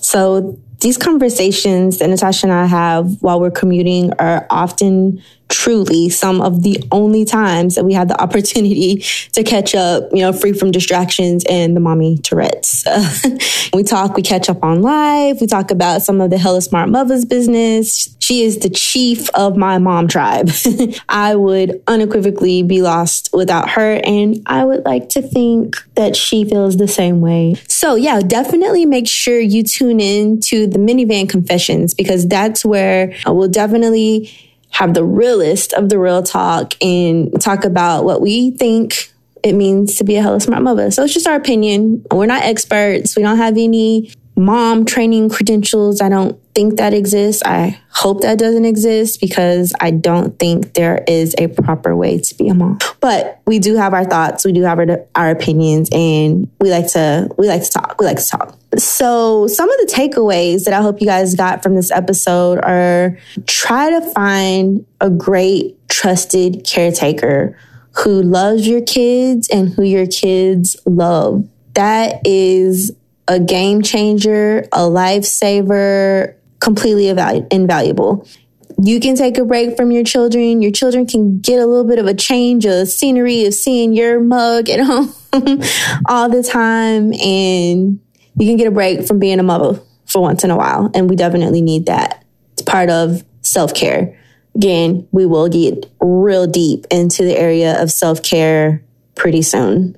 So 0.00 0.58
these 0.80 0.98
conversations 0.98 1.98
that 1.98 2.10
Natasha 2.10 2.46
and 2.46 2.52
I 2.52 2.66
have 2.66 3.22
while 3.22 3.40
we're 3.40 3.50
commuting 3.50 4.12
are 4.18 4.46
often 4.50 5.22
truly 5.54 6.08
some 6.08 6.40
of 6.40 6.62
the 6.62 6.82
only 6.90 7.24
times 7.24 7.76
that 7.76 7.84
we 7.84 7.94
had 7.94 8.08
the 8.08 8.20
opportunity 8.20 8.96
to 9.32 9.44
catch 9.44 9.74
up, 9.74 10.02
you 10.12 10.18
know, 10.18 10.32
free 10.32 10.52
from 10.52 10.72
distractions 10.72 11.44
and 11.48 11.76
the 11.76 11.80
mommy 11.80 12.18
Tourette's. 12.18 12.84
we 13.72 13.84
talk, 13.84 14.16
we 14.16 14.22
catch 14.22 14.50
up 14.50 14.64
on 14.64 14.82
live, 14.82 15.40
we 15.40 15.46
talk 15.46 15.70
about 15.70 16.02
some 16.02 16.20
of 16.20 16.30
the 16.30 16.38
Hella 16.38 16.60
Smart 16.60 16.88
Mothers 16.88 17.24
business. 17.24 18.14
She 18.18 18.42
is 18.42 18.58
the 18.58 18.70
chief 18.70 19.30
of 19.34 19.56
my 19.56 19.78
mom 19.78 20.08
tribe. 20.08 20.50
I 21.08 21.36
would 21.36 21.80
unequivocally 21.86 22.62
be 22.64 22.82
lost 22.82 23.30
without 23.32 23.70
her, 23.70 24.00
and 24.04 24.42
I 24.46 24.64
would 24.64 24.84
like 24.84 25.08
to 25.10 25.22
think 25.22 25.76
that 25.94 26.16
she 26.16 26.44
feels 26.44 26.76
the 26.76 26.88
same 26.88 27.20
way. 27.20 27.54
So, 27.68 27.94
yeah, 27.94 28.20
definitely 28.20 28.86
make 28.86 29.06
sure 29.06 29.38
you 29.38 29.62
tune 29.62 30.00
in 30.00 30.40
to 30.40 30.66
the 30.66 30.78
minivan 30.78 31.28
confessions 31.28 31.94
because 31.94 32.26
that's 32.26 32.64
where 32.64 33.14
we'll 33.26 33.48
definitely 33.48 34.32
have 34.74 34.92
the 34.92 35.04
realest 35.04 35.72
of 35.72 35.88
the 35.88 35.98
real 35.98 36.20
talk 36.20 36.74
and 36.82 37.40
talk 37.40 37.64
about 37.64 38.04
what 38.04 38.20
we 38.20 38.50
think 38.50 39.12
it 39.44 39.52
means 39.52 39.94
to 39.96 40.04
be 40.04 40.16
a 40.16 40.22
hella 40.22 40.40
smart 40.40 40.62
mother. 40.62 40.90
So 40.90 41.04
it's 41.04 41.14
just 41.14 41.28
our 41.28 41.36
opinion. 41.36 42.04
We're 42.10 42.26
not 42.26 42.42
experts. 42.42 43.14
We 43.14 43.22
don't 43.22 43.36
have 43.36 43.56
any 43.56 44.12
mom 44.36 44.84
training 44.84 45.28
credentials. 45.28 46.00
I 46.00 46.08
don't 46.08 46.40
think 46.54 46.76
that 46.76 46.94
exists. 46.94 47.42
I 47.44 47.78
hope 47.90 48.20
that 48.22 48.38
doesn't 48.38 48.64
exist 48.64 49.20
because 49.20 49.72
I 49.80 49.90
don't 49.90 50.38
think 50.38 50.74
there 50.74 51.02
is 51.06 51.34
a 51.38 51.48
proper 51.48 51.96
way 51.96 52.18
to 52.18 52.34
be 52.34 52.48
a 52.48 52.54
mom. 52.54 52.78
But 53.00 53.40
we 53.46 53.58
do 53.58 53.76
have 53.76 53.92
our 53.92 54.04
thoughts, 54.04 54.44
we 54.44 54.52
do 54.52 54.62
have 54.62 54.78
our, 54.78 55.06
our 55.14 55.30
opinions, 55.30 55.88
and 55.92 56.50
we 56.60 56.70
like 56.70 56.88
to 56.92 57.28
we 57.36 57.48
like 57.48 57.62
to 57.62 57.70
talk. 57.70 57.96
We 57.98 58.06
like 58.06 58.18
to 58.18 58.28
talk. 58.28 58.58
So 58.76 59.46
some 59.46 59.70
of 59.70 59.76
the 59.78 59.92
takeaways 59.92 60.64
that 60.64 60.74
I 60.74 60.82
hope 60.82 61.00
you 61.00 61.06
guys 61.06 61.34
got 61.34 61.62
from 61.62 61.74
this 61.74 61.90
episode 61.90 62.58
are 62.64 63.18
try 63.46 63.90
to 63.90 64.00
find 64.12 64.84
a 65.00 65.10
great 65.10 65.76
trusted 65.88 66.64
caretaker 66.64 67.58
who 68.02 68.22
loves 68.22 68.66
your 68.66 68.80
kids 68.82 69.48
and 69.48 69.68
who 69.68 69.82
your 69.82 70.06
kids 70.06 70.76
love. 70.86 71.48
That 71.74 72.20
is 72.24 72.92
a 73.28 73.40
game 73.40 73.82
changer, 73.82 74.60
a 74.72 74.80
lifesaver, 74.80 76.34
completely 76.64 77.08
invaluable. 77.08 78.26
You 78.82 78.98
can 78.98 79.14
take 79.14 79.38
a 79.38 79.44
break 79.44 79.76
from 79.76 79.92
your 79.92 80.02
children. 80.02 80.62
Your 80.62 80.72
children 80.72 81.06
can 81.06 81.38
get 81.38 81.60
a 81.60 81.66
little 81.66 81.84
bit 81.84 81.98
of 81.98 82.06
a 82.06 82.14
change 82.14 82.64
of 82.64 82.88
scenery 82.88 83.44
of 83.44 83.54
seeing 83.54 83.92
your 83.92 84.18
mug 84.18 84.68
at 84.68 84.80
home 84.84 85.12
all 86.08 86.28
the 86.28 86.42
time. 86.42 87.12
And 87.12 88.00
you 88.36 88.46
can 88.46 88.56
get 88.56 88.66
a 88.66 88.72
break 88.72 89.06
from 89.06 89.18
being 89.18 89.38
a 89.38 89.44
mother 89.44 89.80
for 90.06 90.22
once 90.22 90.42
in 90.42 90.50
a 90.50 90.56
while. 90.56 90.90
And 90.94 91.08
we 91.08 91.16
definitely 91.16 91.60
need 91.60 91.86
that. 91.86 92.24
It's 92.54 92.62
part 92.62 92.90
of 92.90 93.22
self 93.42 93.74
care. 93.74 94.18
Again, 94.56 95.06
we 95.12 95.26
will 95.26 95.48
get 95.48 95.86
real 96.00 96.46
deep 96.46 96.86
into 96.90 97.24
the 97.24 97.38
area 97.38 97.80
of 97.80 97.92
self 97.92 98.22
care 98.22 98.82
pretty 99.14 99.42
soon. 99.42 99.96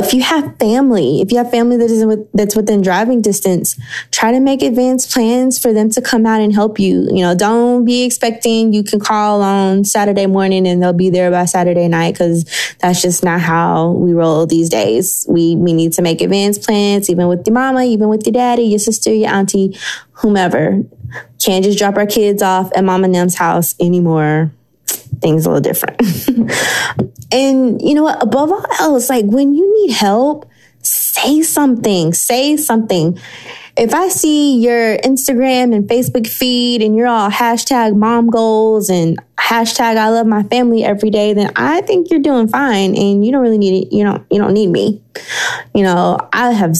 If 0.00 0.12
you 0.12 0.22
have 0.22 0.56
family, 0.58 1.20
if 1.20 1.30
you 1.30 1.38
have 1.38 1.50
family 1.50 1.76
that 1.76 1.90
is 1.90 2.04
with, 2.04 2.28
that's 2.32 2.56
within 2.56 2.82
driving 2.82 3.22
distance, 3.22 3.78
try 4.10 4.32
to 4.32 4.40
make 4.40 4.60
advanced 4.60 5.12
plans 5.12 5.58
for 5.58 5.72
them 5.72 5.88
to 5.90 6.02
come 6.02 6.26
out 6.26 6.40
and 6.40 6.52
help 6.52 6.80
you. 6.80 7.08
You 7.12 7.22
know, 7.22 7.34
don't 7.34 7.84
be 7.84 8.02
expecting 8.02 8.72
you 8.72 8.82
can 8.82 8.98
call 8.98 9.40
on 9.40 9.84
Saturday 9.84 10.26
morning 10.26 10.66
and 10.66 10.82
they'll 10.82 10.92
be 10.92 11.10
there 11.10 11.30
by 11.30 11.44
Saturday 11.44 11.86
night 11.86 12.14
because 12.14 12.44
that's 12.80 13.02
just 13.02 13.22
not 13.22 13.40
how 13.40 13.92
we 13.92 14.12
roll 14.12 14.46
these 14.46 14.68
days. 14.68 15.24
We 15.28 15.54
we 15.54 15.72
need 15.72 15.92
to 15.94 16.02
make 16.02 16.20
advanced 16.20 16.64
plans, 16.64 17.08
even 17.08 17.28
with 17.28 17.46
your 17.46 17.54
mama, 17.54 17.84
even 17.84 18.08
with 18.08 18.26
your 18.26 18.32
daddy, 18.32 18.64
your 18.64 18.80
sister, 18.80 19.12
your 19.12 19.30
auntie, 19.30 19.78
whomever. 20.12 20.82
Can't 21.40 21.64
just 21.64 21.78
drop 21.78 21.96
our 21.96 22.06
kids 22.06 22.42
off 22.42 22.70
at 22.74 22.82
mama 22.82 23.08
them's 23.08 23.36
house 23.36 23.76
anymore 23.78 24.50
things 25.24 25.46
a 25.46 25.50
little 25.50 25.62
different. 25.62 26.00
and 27.32 27.80
you 27.80 27.94
know 27.94 28.04
what? 28.04 28.22
Above 28.22 28.52
all 28.52 28.66
else, 28.78 29.08
like 29.08 29.24
when 29.24 29.54
you 29.54 29.86
need 29.86 29.94
help, 29.94 30.48
say 30.82 31.42
something, 31.42 32.12
say 32.12 32.56
something. 32.56 33.18
If 33.76 33.92
I 33.92 34.08
see 34.08 34.58
your 34.58 34.98
Instagram 34.98 35.74
and 35.74 35.88
Facebook 35.88 36.28
feed 36.28 36.82
and 36.82 36.94
you're 36.94 37.08
all 37.08 37.30
hashtag 37.30 37.96
mom 37.96 38.28
goals 38.28 38.88
and 38.90 39.18
hashtag 39.36 39.96
I 39.96 40.10
love 40.10 40.26
my 40.26 40.44
family 40.44 40.84
every 40.84 41.10
day, 41.10 41.32
then 41.32 41.50
I 41.56 41.80
think 41.80 42.10
you're 42.10 42.20
doing 42.20 42.46
fine 42.46 42.94
and 42.94 43.24
you 43.26 43.32
don't 43.32 43.42
really 43.42 43.58
need 43.58 43.86
it. 43.86 43.92
You 43.96 44.04
know, 44.04 44.24
you 44.30 44.38
don't 44.38 44.52
need 44.52 44.68
me. 44.68 45.02
You 45.74 45.82
know, 45.82 46.18
I 46.32 46.52
have 46.52 46.76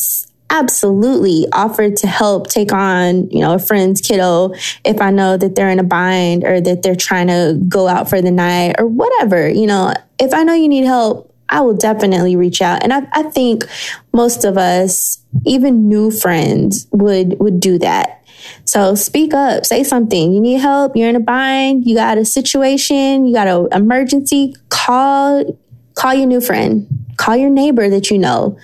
absolutely 0.51 1.47
offered 1.53 1.97
to 1.99 2.07
help 2.07 2.49
take 2.49 2.73
on, 2.73 3.29
you 3.31 3.41
know, 3.41 3.55
a 3.55 3.59
friend's 3.59 4.01
kiddo 4.01 4.53
if 4.85 5.01
I 5.01 5.11
know 5.11 5.37
that 5.37 5.57
they're 5.57 5.71
in 5.71 5.79
a 5.79 5.85
bind 5.85 6.45
or 6.45 6.61
that 6.61 6.83
they're 6.83 6.95
trying 6.95 7.29
to 7.29 7.59
go 7.69 7.89
out 7.89 8.09
for 8.09 8.23
the 8.23 8.31
night 8.31 8.77
or 8.79 8.87
whatever. 8.87 9.49
You 9.49 9.67
know, 9.67 9.95
if 10.19 10.33
I 10.33 10.45
know 10.45 10.55
you 10.55 10.69
need 10.69 10.85
help, 10.85 11.35
I 11.49 11.61
will 11.61 11.75
definitely 11.75 12.37
reach 12.37 12.63
out. 12.63 12.83
And 12.83 12.93
I, 12.93 13.07
I 13.13 13.23
think 13.25 13.65
most 14.13 14.45
of 14.45 14.57
us, 14.57 15.19
even 15.45 15.89
new 15.89 16.11
friends, 16.11 16.87
would 16.91 17.39
would 17.39 17.61
do 17.61 17.79
that. 17.79 18.23
So 18.65 18.95
speak 18.95 19.35
up, 19.35 19.65
say 19.67 19.85
something. 19.85 20.33
You 20.33 20.41
need 20.41 20.61
help, 20.61 20.97
you're 20.97 21.09
in 21.09 21.17
a 21.17 21.21
bind, 21.21 21.87
you 21.87 21.95
got 21.95 22.19
a 22.19 22.25
situation, 22.25 23.27
you 23.27 23.35
got 23.35 23.49
an 23.49 23.69
emergency, 23.73 24.57
call 24.69 25.59
call 25.95 26.15
your 26.15 26.27
new 26.27 26.41
friend, 26.41 26.87
call 27.17 27.37
your 27.37 27.51
neighbor 27.51 27.89
that 27.89 28.11
you 28.11 28.19
know. 28.19 28.59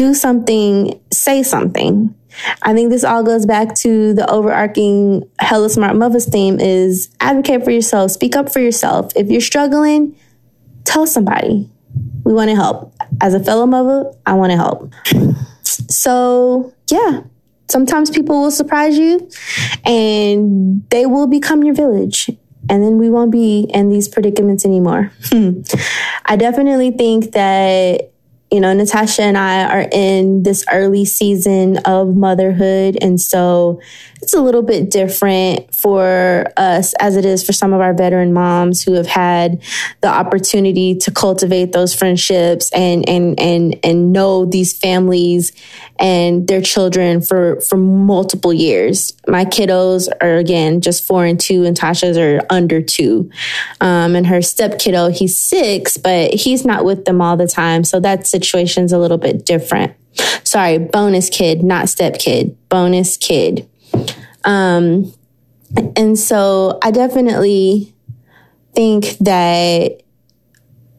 Do 0.00 0.14
something, 0.14 0.98
say 1.12 1.42
something. 1.42 2.14
I 2.62 2.72
think 2.72 2.88
this 2.88 3.04
all 3.04 3.22
goes 3.22 3.44
back 3.44 3.74
to 3.74 4.14
the 4.14 4.26
overarching 4.30 5.28
hella 5.40 5.68
smart 5.68 5.94
mothers 5.94 6.26
theme 6.26 6.58
is 6.58 7.10
advocate 7.20 7.64
for 7.64 7.70
yourself, 7.70 8.10
speak 8.12 8.34
up 8.34 8.50
for 8.50 8.60
yourself. 8.60 9.12
If 9.14 9.30
you're 9.30 9.42
struggling, 9.42 10.16
tell 10.84 11.06
somebody. 11.06 11.68
We 12.24 12.32
want 12.32 12.48
to 12.48 12.56
help. 12.56 12.94
As 13.20 13.34
a 13.34 13.44
fellow 13.44 13.66
mother, 13.66 14.10
I 14.24 14.32
want 14.32 14.52
to 14.52 14.56
help. 14.56 14.90
So, 15.90 16.72
yeah, 16.90 17.20
sometimes 17.68 18.08
people 18.08 18.40
will 18.40 18.50
surprise 18.50 18.96
you 18.96 19.28
and 19.84 20.82
they 20.88 21.04
will 21.04 21.26
become 21.26 21.62
your 21.62 21.74
village. 21.74 22.30
And 22.70 22.82
then 22.82 22.96
we 22.96 23.10
won't 23.10 23.32
be 23.32 23.66
in 23.74 23.90
these 23.90 24.08
predicaments 24.08 24.64
anymore. 24.64 25.12
I 26.24 26.36
definitely 26.36 26.92
think 26.92 27.32
that 27.32 28.12
you 28.50 28.60
know, 28.60 28.72
Natasha 28.72 29.22
and 29.22 29.38
I 29.38 29.64
are 29.64 29.88
in 29.92 30.42
this 30.42 30.64
early 30.72 31.04
season 31.04 31.78
of 31.78 32.16
motherhood. 32.16 32.98
And 33.00 33.20
so 33.20 33.80
it's 34.22 34.34
a 34.34 34.40
little 34.40 34.62
bit 34.62 34.90
different 34.90 35.72
for 35.74 36.46
us 36.56 36.92
as 36.94 37.16
it 37.16 37.24
is 37.24 37.44
for 37.44 37.52
some 37.52 37.72
of 37.72 37.80
our 37.80 37.94
veteran 37.94 38.32
moms 38.32 38.82
who 38.82 38.94
have 38.94 39.06
had 39.06 39.62
the 40.00 40.08
opportunity 40.08 40.94
to 40.96 41.10
cultivate 41.10 41.72
those 41.72 41.94
friendships 41.94 42.70
and, 42.72 43.08
and, 43.08 43.38
and, 43.38 43.78
and 43.84 44.12
know 44.12 44.44
these 44.44 44.76
families 44.76 45.52
and 45.98 46.48
their 46.48 46.60
children 46.60 47.20
for, 47.20 47.60
for 47.60 47.76
multiple 47.76 48.52
years. 48.52 49.12
My 49.28 49.44
kiddos 49.44 50.08
are 50.20 50.36
again 50.36 50.80
just 50.80 51.06
four 51.06 51.24
and 51.24 51.38
two 51.38 51.64
and 51.64 51.76
Tasha's 51.76 52.18
are 52.18 52.42
under 52.50 52.82
two. 52.82 53.30
Um, 53.80 54.16
and 54.16 54.26
her 54.26 54.42
step 54.42 54.78
kiddo, 54.78 55.08
he's 55.08 55.38
six, 55.38 55.96
but 55.96 56.34
he's 56.34 56.64
not 56.64 56.84
with 56.84 57.04
them 57.04 57.20
all 57.20 57.36
the 57.36 57.46
time. 57.46 57.84
So 57.84 58.00
that 58.00 58.26
situation's 58.40 58.92
a 58.92 58.98
little 58.98 59.18
bit 59.18 59.44
different. 59.44 59.94
Sorry, 60.44 60.78
bonus 60.78 61.28
kid, 61.28 61.62
not 61.62 61.88
step 61.88 62.18
kid, 62.18 62.56
bonus 62.68 63.16
kid. 63.16 63.68
Um, 64.44 65.12
and 65.96 66.18
so 66.18 66.78
I 66.82 66.90
definitely 66.90 67.94
think 68.74 69.18
that 69.18 70.02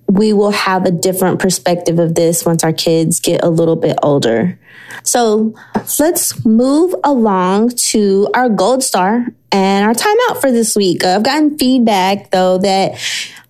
we 0.07 0.33
will 0.33 0.51
have 0.51 0.85
a 0.85 0.91
different 0.91 1.39
perspective 1.39 1.99
of 1.99 2.15
this 2.15 2.45
once 2.45 2.63
our 2.63 2.73
kids 2.73 3.19
get 3.19 3.43
a 3.43 3.49
little 3.49 3.75
bit 3.75 3.97
older. 4.03 4.59
So 5.03 5.53
let's 5.99 6.45
move 6.45 6.93
along 7.03 7.69
to 7.69 8.29
our 8.33 8.49
gold 8.49 8.83
star 8.83 9.27
and 9.51 9.85
our 9.85 9.93
timeout 9.93 10.41
for 10.41 10.51
this 10.51 10.75
week. 10.75 11.03
I've 11.03 11.23
gotten 11.23 11.57
feedback 11.57 12.31
though 12.31 12.57
that 12.59 12.99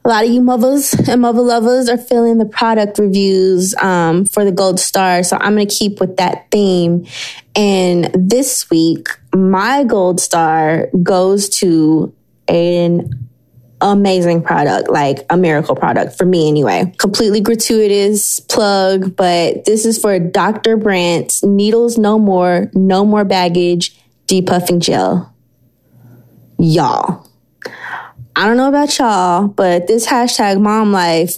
a 0.03 0.09
lot 0.09 0.25
of 0.25 0.31
you 0.31 0.41
mothers 0.41 0.93
and 0.93 1.21
mother 1.21 1.41
lovers 1.41 1.87
are 1.87 1.97
feeling 1.97 2.39
the 2.39 2.45
product 2.45 2.97
reviews 2.97 3.75
um, 3.75 4.25
for 4.25 4.43
the 4.43 4.51
gold 4.51 4.79
star. 4.79 5.21
So 5.21 5.37
I'm 5.39 5.53
going 5.55 5.67
to 5.67 5.75
keep 5.75 5.99
with 5.99 6.17
that 6.17 6.49
theme. 6.49 7.05
And 7.55 8.05
this 8.15 8.69
week, 8.69 9.09
my 9.35 9.83
gold 9.83 10.19
star 10.19 10.87
goes 11.03 11.49
to 11.59 12.13
an 12.47 13.30
amazing 13.81 14.43
product, 14.43 14.89
like 14.89 15.25
a 15.29 15.37
miracle 15.37 15.75
product 15.75 16.17
for 16.17 16.25
me 16.25 16.47
anyway. 16.47 16.93
Completely 16.97 17.41
gratuitous 17.41 18.39
plug, 18.39 19.15
but 19.15 19.65
this 19.65 19.85
is 19.85 19.99
for 19.99 20.19
Dr. 20.19 20.77
Brandt's 20.77 21.43
Needles 21.43 21.97
No 21.97 22.19
More, 22.19 22.69
No 22.73 23.03
More 23.03 23.25
Baggage 23.25 23.97
Depuffing 24.27 24.79
Gel. 24.79 25.33
Y'all. 26.57 27.27
I 28.35 28.45
don't 28.45 28.57
know 28.57 28.69
about 28.69 28.97
y'all, 28.97 29.47
but 29.47 29.87
this 29.87 30.07
hashtag 30.07 30.61
mom 30.61 30.91
life 30.91 31.37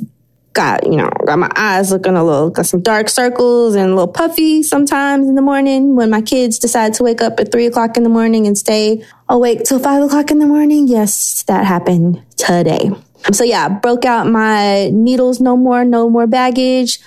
got, 0.53 0.85
you 0.85 0.95
know, 0.95 1.09
got 1.25 1.39
my 1.39 1.49
eyes 1.55 1.91
looking 1.91 2.15
a 2.15 2.23
little, 2.23 2.49
got 2.49 2.65
some 2.65 2.81
dark 2.81 3.09
circles 3.09 3.75
and 3.75 3.91
a 3.91 3.95
little 3.95 4.07
puffy 4.07 4.63
sometimes 4.63 5.27
in 5.27 5.35
the 5.35 5.41
morning 5.41 5.95
when 5.95 6.09
my 6.09 6.21
kids 6.21 6.59
decide 6.59 6.93
to 6.93 7.03
wake 7.03 7.21
up 7.21 7.39
at 7.39 7.51
three 7.51 7.65
o'clock 7.65 7.97
in 7.97 8.03
the 8.03 8.09
morning 8.09 8.45
and 8.45 8.57
stay 8.57 9.03
awake 9.33 9.63
till 9.63 9.79
five 9.79 10.01
o'clock 10.03 10.31
in 10.31 10.39
the 10.39 10.45
morning. 10.45 10.87
Yes, 10.87 11.43
that 11.43 11.65
happened 11.65 12.21
today. 12.37 12.91
So 13.31 13.43
yeah, 13.43 13.67
broke 13.67 14.05
out 14.05 14.27
my 14.27 14.89
needles, 14.93 15.41
no 15.41 15.57
more, 15.57 15.83
no 15.83 16.09
more 16.09 16.27
baggage. 16.27 16.99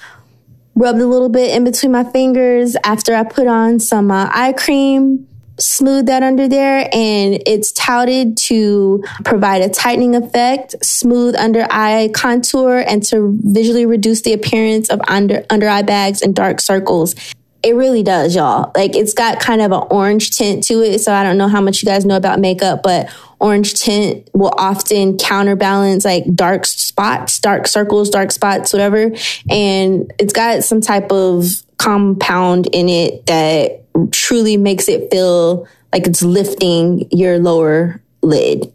Rubbed 0.75 1.01
a 1.01 1.07
little 1.07 1.31
bit 1.31 1.55
in 1.57 1.65
between 1.65 1.93
my 1.93 2.05
fingers 2.05 2.77
after 2.85 3.15
I 3.15 3.23
put 3.23 3.47
on 3.47 3.81
some 3.81 4.11
uh, 4.11 4.29
eye 4.31 4.53
cream 4.53 5.27
smooth 5.59 6.07
that 6.07 6.23
under 6.23 6.49
there 6.49 6.87
and 6.93 7.43
it's 7.47 7.73
touted 7.73 8.37
to 8.37 9.03
provide 9.25 9.62
a 9.62 9.71
tightening 9.71 10.15
effect, 10.15 10.75
smooth 10.85 11.35
under 11.37 11.67
eye 11.71 12.11
contour 12.12 12.85
and 12.87 13.03
to 13.05 13.39
visually 13.43 13.87
reduce 13.87 14.21
the 14.21 14.35
appearance 14.35 14.91
of 14.91 15.01
under 15.09 15.47
under 15.49 15.69
eye 15.69 15.83
bags 15.83 16.21
and 16.21 16.35
dark 16.35 16.61
circles. 16.61 17.15
It 17.62 17.75
really 17.75 18.03
does, 18.03 18.37
y'all. 18.37 18.71
Like 18.77 18.95
it's 18.95 19.12
got 19.12 19.40
kind 19.40 19.61
of 19.61 19.73
an 19.73 19.83
orange 19.90 20.31
tint 20.31 20.62
to 20.64 20.83
it. 20.83 21.01
So 21.01 21.12
I 21.12 21.25
don't 21.25 21.38
know 21.38 21.49
how 21.49 21.61
much 21.61 21.83
you 21.83 21.87
guys 21.87 22.05
know 22.05 22.16
about 22.16 22.38
makeup, 22.38 22.83
but 22.83 23.12
orange 23.40 23.75
tint 23.75 24.29
will 24.33 24.53
often 24.57 25.19
counterbalance 25.19 26.05
like 26.05 26.25
dark 26.35 26.64
spots, 26.64 27.40
dark 27.40 27.66
circles, 27.66 28.11
dark 28.11 28.31
spots, 28.31 28.73
whatever. 28.73 29.11
And 29.51 30.12
it's 30.19 30.33
got 30.33 30.64
some 30.64 30.81
type 30.81 31.11
of 31.11 31.45
compound 31.79 32.69
in 32.73 32.88
it 32.88 33.27
that 33.27 33.85
truly 34.12 34.57
makes 34.57 34.88
it 34.88 35.11
feel 35.11 35.66
like 35.92 36.07
it's 36.07 36.23
lifting 36.23 37.09
your 37.11 37.38
lower 37.38 38.01
lid. 38.23 38.73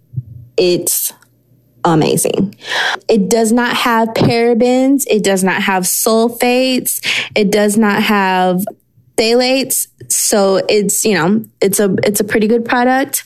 It's 0.57 1.13
amazing. 1.83 2.55
It 3.07 3.29
does 3.29 3.51
not 3.51 3.75
have 3.75 4.09
parabens. 4.09 5.05
It 5.07 5.23
does 5.23 5.43
not 5.43 5.61
have 5.61 5.83
sulfates. 5.83 7.01
It 7.35 7.51
does 7.51 7.77
not 7.77 8.03
have 8.03 8.63
phthalates. 9.15 9.87
So 10.09 10.57
it's, 10.67 11.05
you 11.05 11.13
know, 11.15 11.45
it's 11.61 11.79
a, 11.79 11.95
it's 12.03 12.19
a 12.19 12.23
pretty 12.23 12.47
good 12.47 12.65
product. 12.65 13.23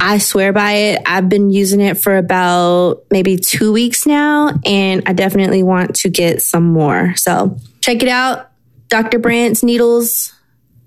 I 0.00 0.18
swear 0.18 0.52
by 0.52 0.72
it. 0.72 1.02
I've 1.06 1.28
been 1.28 1.50
using 1.50 1.80
it 1.80 1.98
for 1.98 2.16
about 2.16 3.04
maybe 3.10 3.36
two 3.36 3.72
weeks 3.72 4.06
now, 4.06 4.58
and 4.64 5.02
I 5.06 5.12
definitely 5.12 5.62
want 5.62 5.96
to 5.96 6.08
get 6.08 6.40
some 6.40 6.64
more. 6.64 7.14
So 7.16 7.58
check 7.80 8.02
it 8.02 8.08
out. 8.08 8.50
Dr. 8.88 9.18
Brandt's 9.18 9.62
needles 9.62 10.34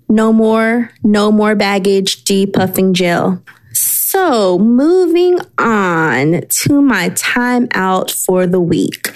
no 0.08 0.32
more, 0.32 0.90
no 1.02 1.30
more 1.30 1.54
baggage, 1.54 2.24
depuffing 2.24 2.92
gel. 2.92 3.42
So, 4.10 4.58
moving 4.58 5.38
on 5.58 6.40
to 6.48 6.80
my 6.80 7.10
time 7.10 7.68
out 7.72 8.10
for 8.10 8.46
the 8.46 8.58
week. 8.58 9.10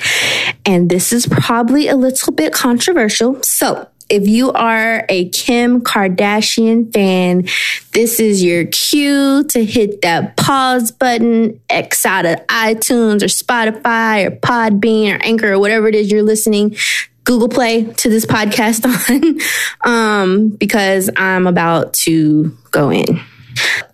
And 0.67 0.91
this 0.91 1.15
is 1.15 1.27
probably 1.27 1.89
a 1.89 1.97
little 1.97 2.31
bit 2.31 2.53
controversial. 2.53 3.43
So, 3.43 3.89
if 4.11 4.29
you 4.29 4.53
are 4.53 5.07
a 5.09 5.31
Kim 5.31 5.81
Kardashian 5.81 6.93
fan, 6.93 7.49
this 7.93 8.21
is 8.21 8.45
your 8.45 8.67
cue 8.67 9.45
to 9.45 9.65
hit 9.65 10.03
that 10.03 10.37
pause 10.37 10.91
button, 10.91 11.59
X 11.71 12.05
out 12.05 12.27
of 12.27 12.47
iTunes 12.49 13.23
or 13.23 13.29
Spotify 13.29 14.27
or 14.27 14.31
Podbean 14.33 15.15
or 15.15 15.23
Anchor 15.23 15.55
or 15.55 15.59
whatever 15.59 15.89
it 15.89 15.95
is 15.95 16.13
you're 16.13 16.23
listening 16.23 16.77
Google 17.25 17.49
Play 17.49 17.85
to 17.85 18.11
this 18.11 18.27
podcast 18.37 18.85
on 18.85 19.91
um, 19.91 20.51
because 20.51 21.09
I'm 21.17 21.47
about 21.47 21.95
to 21.95 22.55
go 22.73 22.91
in. 22.91 23.23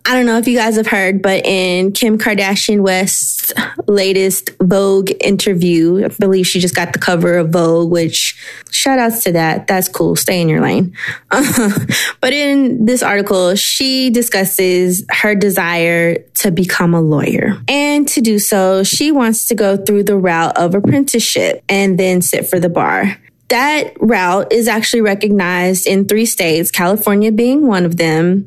I 0.04 0.14
don't 0.14 0.24
know 0.24 0.38
if 0.38 0.48
you 0.48 0.56
guys 0.56 0.76
have 0.76 0.86
heard, 0.86 1.20
but 1.20 1.44
in 1.44 1.92
Kim 1.92 2.16
Kardashian 2.16 2.80
West's 2.80 3.52
latest 3.86 4.50
Vogue 4.62 5.10
interview, 5.20 6.06
I 6.06 6.08
believe 6.08 6.46
she 6.46 6.60
just 6.60 6.74
got 6.74 6.94
the 6.94 6.98
cover 6.98 7.36
of 7.36 7.50
Vogue, 7.50 7.90
which 7.90 8.40
shout 8.70 8.98
outs 8.98 9.24
to 9.24 9.32
that. 9.32 9.66
That's 9.66 9.86
cool. 9.86 10.16
Stay 10.16 10.40
in 10.40 10.48
your 10.48 10.62
lane. 10.62 10.96
but 11.30 12.32
in 12.32 12.86
this 12.86 13.02
article, 13.02 13.54
she 13.54 14.08
discusses 14.08 15.04
her 15.10 15.34
desire 15.34 16.18
to 16.36 16.50
become 16.50 16.94
a 16.94 17.02
lawyer. 17.02 17.60
And 17.68 18.08
to 18.08 18.22
do 18.22 18.38
so, 18.38 18.84
she 18.84 19.12
wants 19.12 19.46
to 19.48 19.54
go 19.54 19.76
through 19.76 20.04
the 20.04 20.16
route 20.16 20.56
of 20.56 20.74
apprenticeship 20.74 21.62
and 21.68 21.98
then 21.98 22.22
sit 22.22 22.48
for 22.48 22.58
the 22.58 22.70
bar 22.70 23.18
that 23.48 23.94
route 23.98 24.52
is 24.52 24.68
actually 24.68 25.00
recognized 25.00 25.86
in 25.86 26.06
three 26.06 26.26
states, 26.26 26.70
California 26.70 27.32
being 27.32 27.66
one 27.66 27.84
of 27.84 27.96
them. 27.96 28.46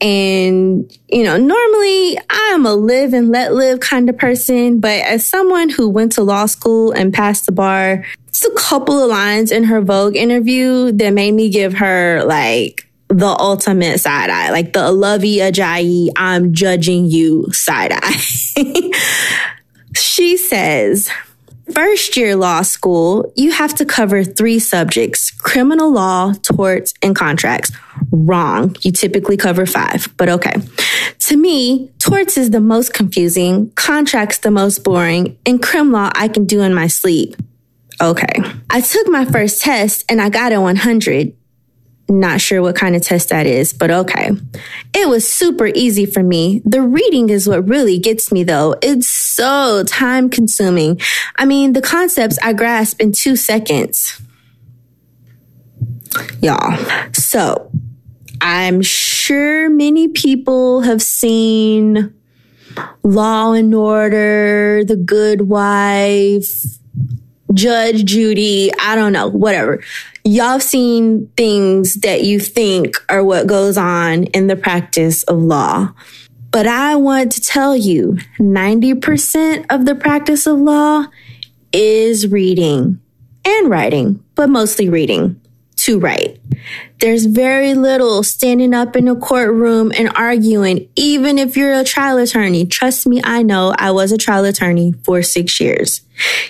And, 0.00 0.96
you 1.08 1.24
know, 1.24 1.36
normally 1.36 2.18
I'm 2.30 2.66
a 2.66 2.74
live 2.74 3.12
and 3.12 3.30
let 3.30 3.52
live 3.52 3.80
kind 3.80 4.08
of 4.08 4.16
person, 4.16 4.78
but 4.78 5.00
as 5.00 5.26
someone 5.26 5.68
who 5.68 5.88
went 5.88 6.12
to 6.12 6.22
law 6.22 6.46
school 6.46 6.92
and 6.92 7.12
passed 7.12 7.46
the 7.46 7.52
bar, 7.52 8.04
it's 8.28 8.44
a 8.44 8.54
couple 8.54 9.02
of 9.02 9.10
lines 9.10 9.50
in 9.50 9.64
her 9.64 9.80
Vogue 9.80 10.14
interview 10.14 10.92
that 10.92 11.10
made 11.10 11.32
me 11.32 11.50
give 11.50 11.74
her 11.74 12.22
like 12.24 12.88
the 13.08 13.26
ultimate 13.26 13.98
side 13.98 14.30
eye, 14.30 14.50
like 14.50 14.72
the 14.72 14.80
Luvvie 14.80 15.38
Ajayi, 15.38 16.10
I'm 16.16 16.52
judging 16.52 17.06
you 17.06 17.50
side 17.52 17.92
eye. 17.92 18.92
she 19.96 20.36
says, 20.36 21.10
First 21.72 22.16
year 22.16 22.34
law 22.34 22.62
school, 22.62 23.32
you 23.36 23.52
have 23.52 23.74
to 23.76 23.84
cover 23.84 24.24
three 24.24 24.58
subjects 24.58 25.30
criminal 25.30 25.92
law, 25.92 26.32
torts, 26.42 26.94
and 27.02 27.14
contracts. 27.14 27.72
Wrong. 28.10 28.74
You 28.82 28.92
typically 28.92 29.36
cover 29.36 29.66
five, 29.66 30.08
but 30.16 30.28
okay. 30.28 30.54
To 31.20 31.36
me, 31.36 31.90
torts 31.98 32.38
is 32.38 32.50
the 32.50 32.60
most 32.60 32.94
confusing, 32.94 33.70
contracts 33.72 34.38
the 34.38 34.50
most 34.50 34.82
boring, 34.82 35.36
and 35.44 35.62
crim 35.62 35.92
law 35.92 36.10
I 36.14 36.28
can 36.28 36.46
do 36.46 36.62
in 36.62 36.74
my 36.74 36.86
sleep. 36.86 37.36
Okay. 38.00 38.42
I 38.70 38.80
took 38.80 39.08
my 39.08 39.24
first 39.24 39.60
test 39.60 40.04
and 40.08 40.22
I 40.22 40.28
got 40.30 40.52
a 40.52 40.60
100. 40.60 41.34
Not 42.10 42.40
sure 42.40 42.62
what 42.62 42.74
kind 42.74 42.96
of 42.96 43.02
test 43.02 43.28
that 43.28 43.46
is, 43.46 43.74
but 43.74 43.90
okay. 43.90 44.30
It 44.94 45.08
was 45.08 45.30
super 45.30 45.66
easy 45.66 46.06
for 46.06 46.22
me. 46.22 46.62
The 46.64 46.80
reading 46.80 47.28
is 47.28 47.46
what 47.46 47.68
really 47.68 47.98
gets 47.98 48.32
me 48.32 48.44
though. 48.44 48.76
It's 48.80 49.06
so 49.06 49.84
time 49.86 50.30
consuming. 50.30 51.00
I 51.36 51.44
mean, 51.44 51.74
the 51.74 51.82
concepts 51.82 52.38
I 52.42 52.54
grasp 52.54 53.00
in 53.00 53.12
two 53.12 53.36
seconds. 53.36 54.20
Y'all. 56.40 56.78
So 57.12 57.70
I'm 58.40 58.80
sure 58.80 59.68
many 59.68 60.08
people 60.08 60.80
have 60.80 61.02
seen 61.02 62.14
Law 63.02 63.52
and 63.52 63.74
Order, 63.74 64.82
The 64.84 64.96
Good 64.96 65.42
Wife, 65.42 66.64
Judge 67.52 68.04
Judy, 68.04 68.70
I 68.80 68.94
don't 68.94 69.12
know, 69.12 69.28
whatever 69.28 69.82
y'all 70.28 70.60
seen 70.60 71.26
things 71.38 71.94
that 71.94 72.22
you 72.22 72.38
think 72.38 72.96
are 73.08 73.24
what 73.24 73.46
goes 73.46 73.78
on 73.78 74.24
in 74.24 74.46
the 74.46 74.56
practice 74.56 75.22
of 75.22 75.38
law. 75.38 75.90
But 76.50 76.66
I 76.66 76.96
want 76.96 77.32
to 77.32 77.40
tell 77.40 77.74
you 77.74 78.18
90% 78.38 79.66
of 79.70 79.86
the 79.86 79.94
practice 79.94 80.46
of 80.46 80.58
law 80.58 81.06
is 81.72 82.28
reading 82.28 83.00
and 83.42 83.70
writing, 83.70 84.22
but 84.34 84.50
mostly 84.50 84.90
reading 84.90 85.40
to 85.88 85.98
write. 85.98 86.38
There's 87.00 87.24
very 87.24 87.72
little 87.72 88.22
standing 88.22 88.74
up 88.74 88.94
in 88.94 89.08
a 89.08 89.16
courtroom 89.16 89.90
and 89.96 90.10
arguing, 90.14 90.86
even 90.96 91.38
if 91.38 91.56
you're 91.56 91.72
a 91.72 91.82
trial 91.82 92.18
attorney. 92.18 92.66
Trust 92.66 93.06
me, 93.06 93.22
I 93.24 93.42
know 93.42 93.74
I 93.78 93.92
was 93.92 94.12
a 94.12 94.18
trial 94.18 94.44
attorney 94.44 94.92
for 95.04 95.22
six 95.22 95.58
years. 95.58 96.02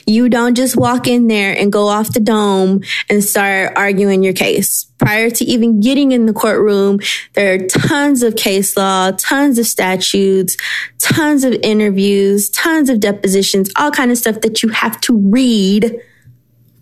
You 0.06 0.28
don't 0.28 0.56
just 0.56 0.76
walk 0.76 1.06
in 1.06 1.28
there 1.28 1.56
and 1.56 1.70
go 1.70 1.86
off 1.86 2.12
the 2.14 2.18
dome 2.18 2.80
and 3.08 3.22
start 3.22 3.74
arguing 3.76 4.24
your 4.24 4.32
case. 4.32 4.86
Prior 4.98 5.30
to 5.30 5.44
even 5.44 5.78
getting 5.78 6.10
in 6.10 6.26
the 6.26 6.32
courtroom, 6.32 6.98
there 7.34 7.54
are 7.54 7.58
tons 7.68 8.24
of 8.24 8.34
case 8.34 8.76
law, 8.76 9.12
tons 9.12 9.56
of 9.56 9.66
statutes, 9.66 10.56
tons 10.98 11.44
of 11.44 11.52
interviews, 11.62 12.50
tons 12.50 12.90
of 12.90 12.98
depositions, 12.98 13.70
all 13.76 13.92
kind 13.92 14.10
of 14.10 14.18
stuff 14.18 14.40
that 14.40 14.64
you 14.64 14.70
have 14.70 15.00
to 15.02 15.16
read 15.16 15.94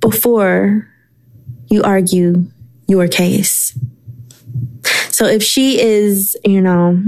before 0.01 0.89
you 1.69 1.83
argue 1.83 2.47
your 2.89 3.09
case. 3.09 3.79
So 5.11 5.27
if 5.27 5.43
she 5.43 5.81
is, 5.81 6.37
you 6.45 6.61
know, 6.61 7.03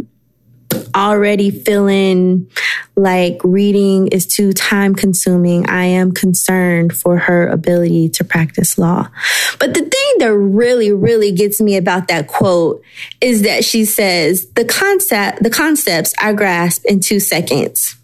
already 0.95 1.51
feeling 1.51 2.51
like 2.97 3.41
reading 3.45 4.09
is 4.09 4.27
too 4.27 4.53
time 4.53 4.95
consuming, 4.95 5.69
I 5.69 5.85
am 5.85 6.13
concerned 6.13 6.97
for 6.97 7.19
her 7.19 7.49
ability 7.49 8.09
to 8.11 8.25
practice 8.25 8.79
law. 8.79 9.09
But 9.59 9.75
the 9.75 9.81
thing 9.81 10.15
that 10.19 10.35
really, 10.35 10.93
really 10.93 11.33
gets 11.33 11.61
me 11.61 11.77
about 11.77 12.09
that 12.09 12.27
quote 12.27 12.83
is 13.21 13.43
that 13.43 13.65
she 13.65 13.85
says 13.85 14.47
the 14.51 14.65
concept, 14.65 15.43
the 15.43 15.51
concepts 15.51 16.15
I 16.21 16.33
grasp 16.33 16.85
in 16.87 17.01
two 17.01 17.21
seconds. 17.21 17.97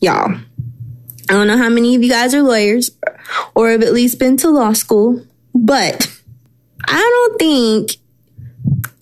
Y'all, 0.00 0.34
I 1.28 1.34
don't 1.34 1.46
know 1.46 1.58
how 1.58 1.68
many 1.68 1.94
of 1.94 2.02
you 2.02 2.10
guys 2.10 2.34
are 2.34 2.42
lawyers 2.42 2.90
or 3.54 3.70
have 3.70 3.82
at 3.82 3.92
least 3.92 4.18
been 4.18 4.36
to 4.38 4.50
law 4.50 4.72
school, 4.72 5.24
but 5.54 6.20
I 6.86 6.98
don't 6.98 7.38
think 7.38 7.96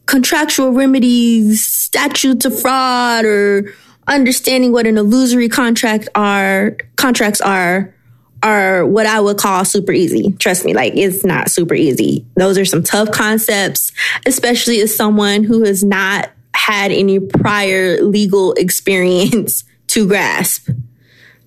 contractual 0.07 0.73
remedies, 0.73 1.65
statutes 1.65 2.45
of 2.45 2.61
fraud, 2.61 3.25
or 3.25 3.73
understanding 4.07 4.73
what 4.73 4.87
an 4.87 4.99
illusory 4.99 5.49
contract 5.49 6.09
are 6.15 6.77
contracts 6.97 7.41
are 7.41 7.95
are 8.43 8.87
what 8.87 9.07
I 9.07 9.21
would 9.21 9.39
call 9.39 9.65
super 9.65 9.93
easy. 9.93 10.33
Trust 10.39 10.65
me, 10.65 10.75
like 10.75 10.95
it's 10.97 11.25
not 11.25 11.51
super 11.51 11.75
easy. 11.75 12.27
Those 12.37 12.59
are 12.59 12.65
some 12.65 12.83
tough 12.83 13.13
concepts, 13.13 13.93
especially 14.27 14.81
as 14.81 14.95
someone 14.95 15.45
who 15.45 15.65
has 15.65 15.85
not 15.85 16.31
had 16.55 16.91
any 16.91 17.21
prior 17.21 18.03
legal 18.03 18.53
experience 18.55 19.65
to 19.89 20.07
grasp. 20.07 20.71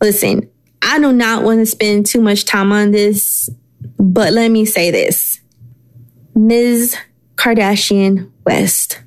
Listen, 0.02 0.50
I 0.82 1.00
do 1.00 1.12
not 1.13 1.44
want 1.44 1.60
to 1.60 1.66
spend 1.66 2.06
too 2.06 2.22
much 2.22 2.46
time 2.46 2.72
on 2.72 2.92
this, 2.92 3.50
but 4.00 4.34
let 4.34 4.50
me 4.50 4.65
say 4.65 4.91
this. 4.91 5.39
Ms. 6.36 6.98
Kardashian 7.36 8.32
West, 8.46 9.02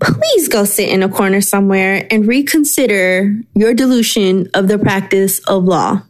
please 0.00 0.48
go 0.48 0.64
sit 0.64 0.88
in 0.88 1.02
a 1.02 1.08
corner 1.08 1.40
somewhere 1.40 2.06
and 2.10 2.26
reconsider 2.26 3.40
your 3.54 3.74
dilution 3.74 4.48
of 4.54 4.68
the 4.68 4.78
practice 4.78 5.38
of 5.40 5.64
law. 5.64 6.02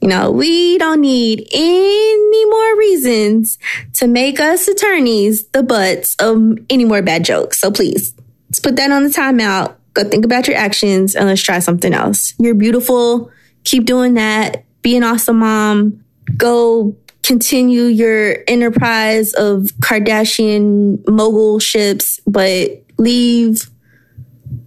You 0.00 0.08
know, 0.08 0.30
we 0.30 0.78
don't 0.78 1.00
need 1.00 1.46
any 1.52 2.44
more 2.46 2.78
reasons 2.78 3.58
to 3.94 4.06
make 4.06 4.40
us 4.40 4.68
attorneys 4.68 5.46
the 5.48 5.62
butts 5.62 6.14
of 6.20 6.58
any 6.70 6.84
more 6.84 7.02
bad 7.02 7.24
jokes. 7.24 7.58
So 7.58 7.70
please, 7.70 8.14
let's 8.48 8.60
put 8.60 8.76
that 8.76 8.90
on 8.90 9.04
the 9.04 9.10
timeout. 9.10 9.74
Go 9.94 10.04
think 10.04 10.24
about 10.24 10.46
your 10.46 10.56
actions 10.56 11.16
and 11.16 11.26
let's 11.26 11.42
try 11.42 11.58
something 11.58 11.92
else. 11.92 12.34
You're 12.38 12.54
beautiful. 12.54 13.30
Keep 13.64 13.84
doing 13.84 14.14
that. 14.14 14.64
Be 14.82 14.96
an 14.96 15.02
awesome 15.02 15.40
mom. 15.40 16.04
Go 16.36 16.96
continue 17.22 17.82
your 17.82 18.38
enterprise 18.48 19.34
of 19.34 19.64
Kardashian 19.80 21.06
mogul 21.06 21.58
ships, 21.58 22.20
but 22.26 22.82
leave 22.96 23.68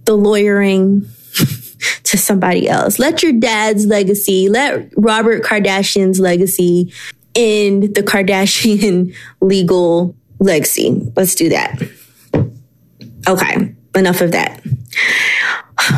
the 0.04 0.14
lawyering 0.14 1.02
to 2.04 2.16
somebody 2.16 2.68
else. 2.68 2.98
Let 2.98 3.22
your 3.22 3.32
dad's 3.32 3.86
legacy, 3.86 4.48
let 4.48 4.90
Robert 4.96 5.42
Kardashian's 5.42 6.20
legacy 6.20 6.92
end 7.34 7.94
the 7.94 8.02
Kardashian 8.02 9.14
legal 9.40 10.14
legacy. 10.38 11.12
Let's 11.16 11.34
do 11.34 11.48
that. 11.48 11.82
Okay, 13.26 13.74
enough 13.94 14.20
of 14.20 14.32
that. 14.32 14.62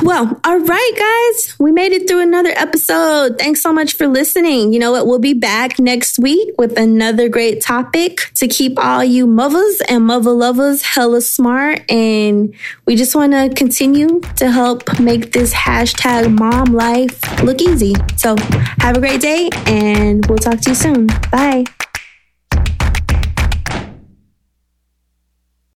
Well, 0.03 0.41
all 0.45 0.59
right, 0.59 0.93
guys, 1.35 1.57
we 1.59 1.73
made 1.73 1.93
it 1.93 2.09
through 2.09 2.21
another 2.21 2.53
episode. 2.57 3.39
Thanks 3.39 3.63
so 3.63 3.73
much 3.73 3.95
for 3.95 4.07
listening. 4.07 4.73
You 4.73 4.79
know 4.79 4.93
what? 4.93 5.07
We'll 5.07 5.19
be 5.19 5.35
back 5.35 5.79
next 5.79 6.19
week 6.19 6.55
with 6.59 6.79
another 6.79 7.29
great 7.29 7.63
topic 7.63 8.33
to 8.37 8.49
keep 8.49 8.79
all 8.79 9.05
you 9.05 9.27
mothers 9.27 9.83
and 9.89 10.05
mother 10.05 10.33
lovers 10.33 10.83
hella 10.83 11.21
smart. 11.21 11.91
And 11.91 12.55
we 12.87 12.97
just 12.97 13.15
want 13.15 13.33
to 13.33 13.53
continue 13.55 14.21
to 14.37 14.51
help 14.51 14.99
make 15.01 15.33
this 15.33 15.53
hashtag 15.53 16.39
mom 16.39 16.75
life 16.75 17.43
look 17.43 17.61
easy. 17.61 17.95
So 18.17 18.37
have 18.79 18.97
a 18.97 19.01
great 19.01 19.21
day 19.21 19.49
and 19.67 20.25
we'll 20.27 20.39
talk 20.39 20.61
to 20.61 20.71
you 20.71 20.77
soon. 20.77 21.07
Bye. 21.31 21.65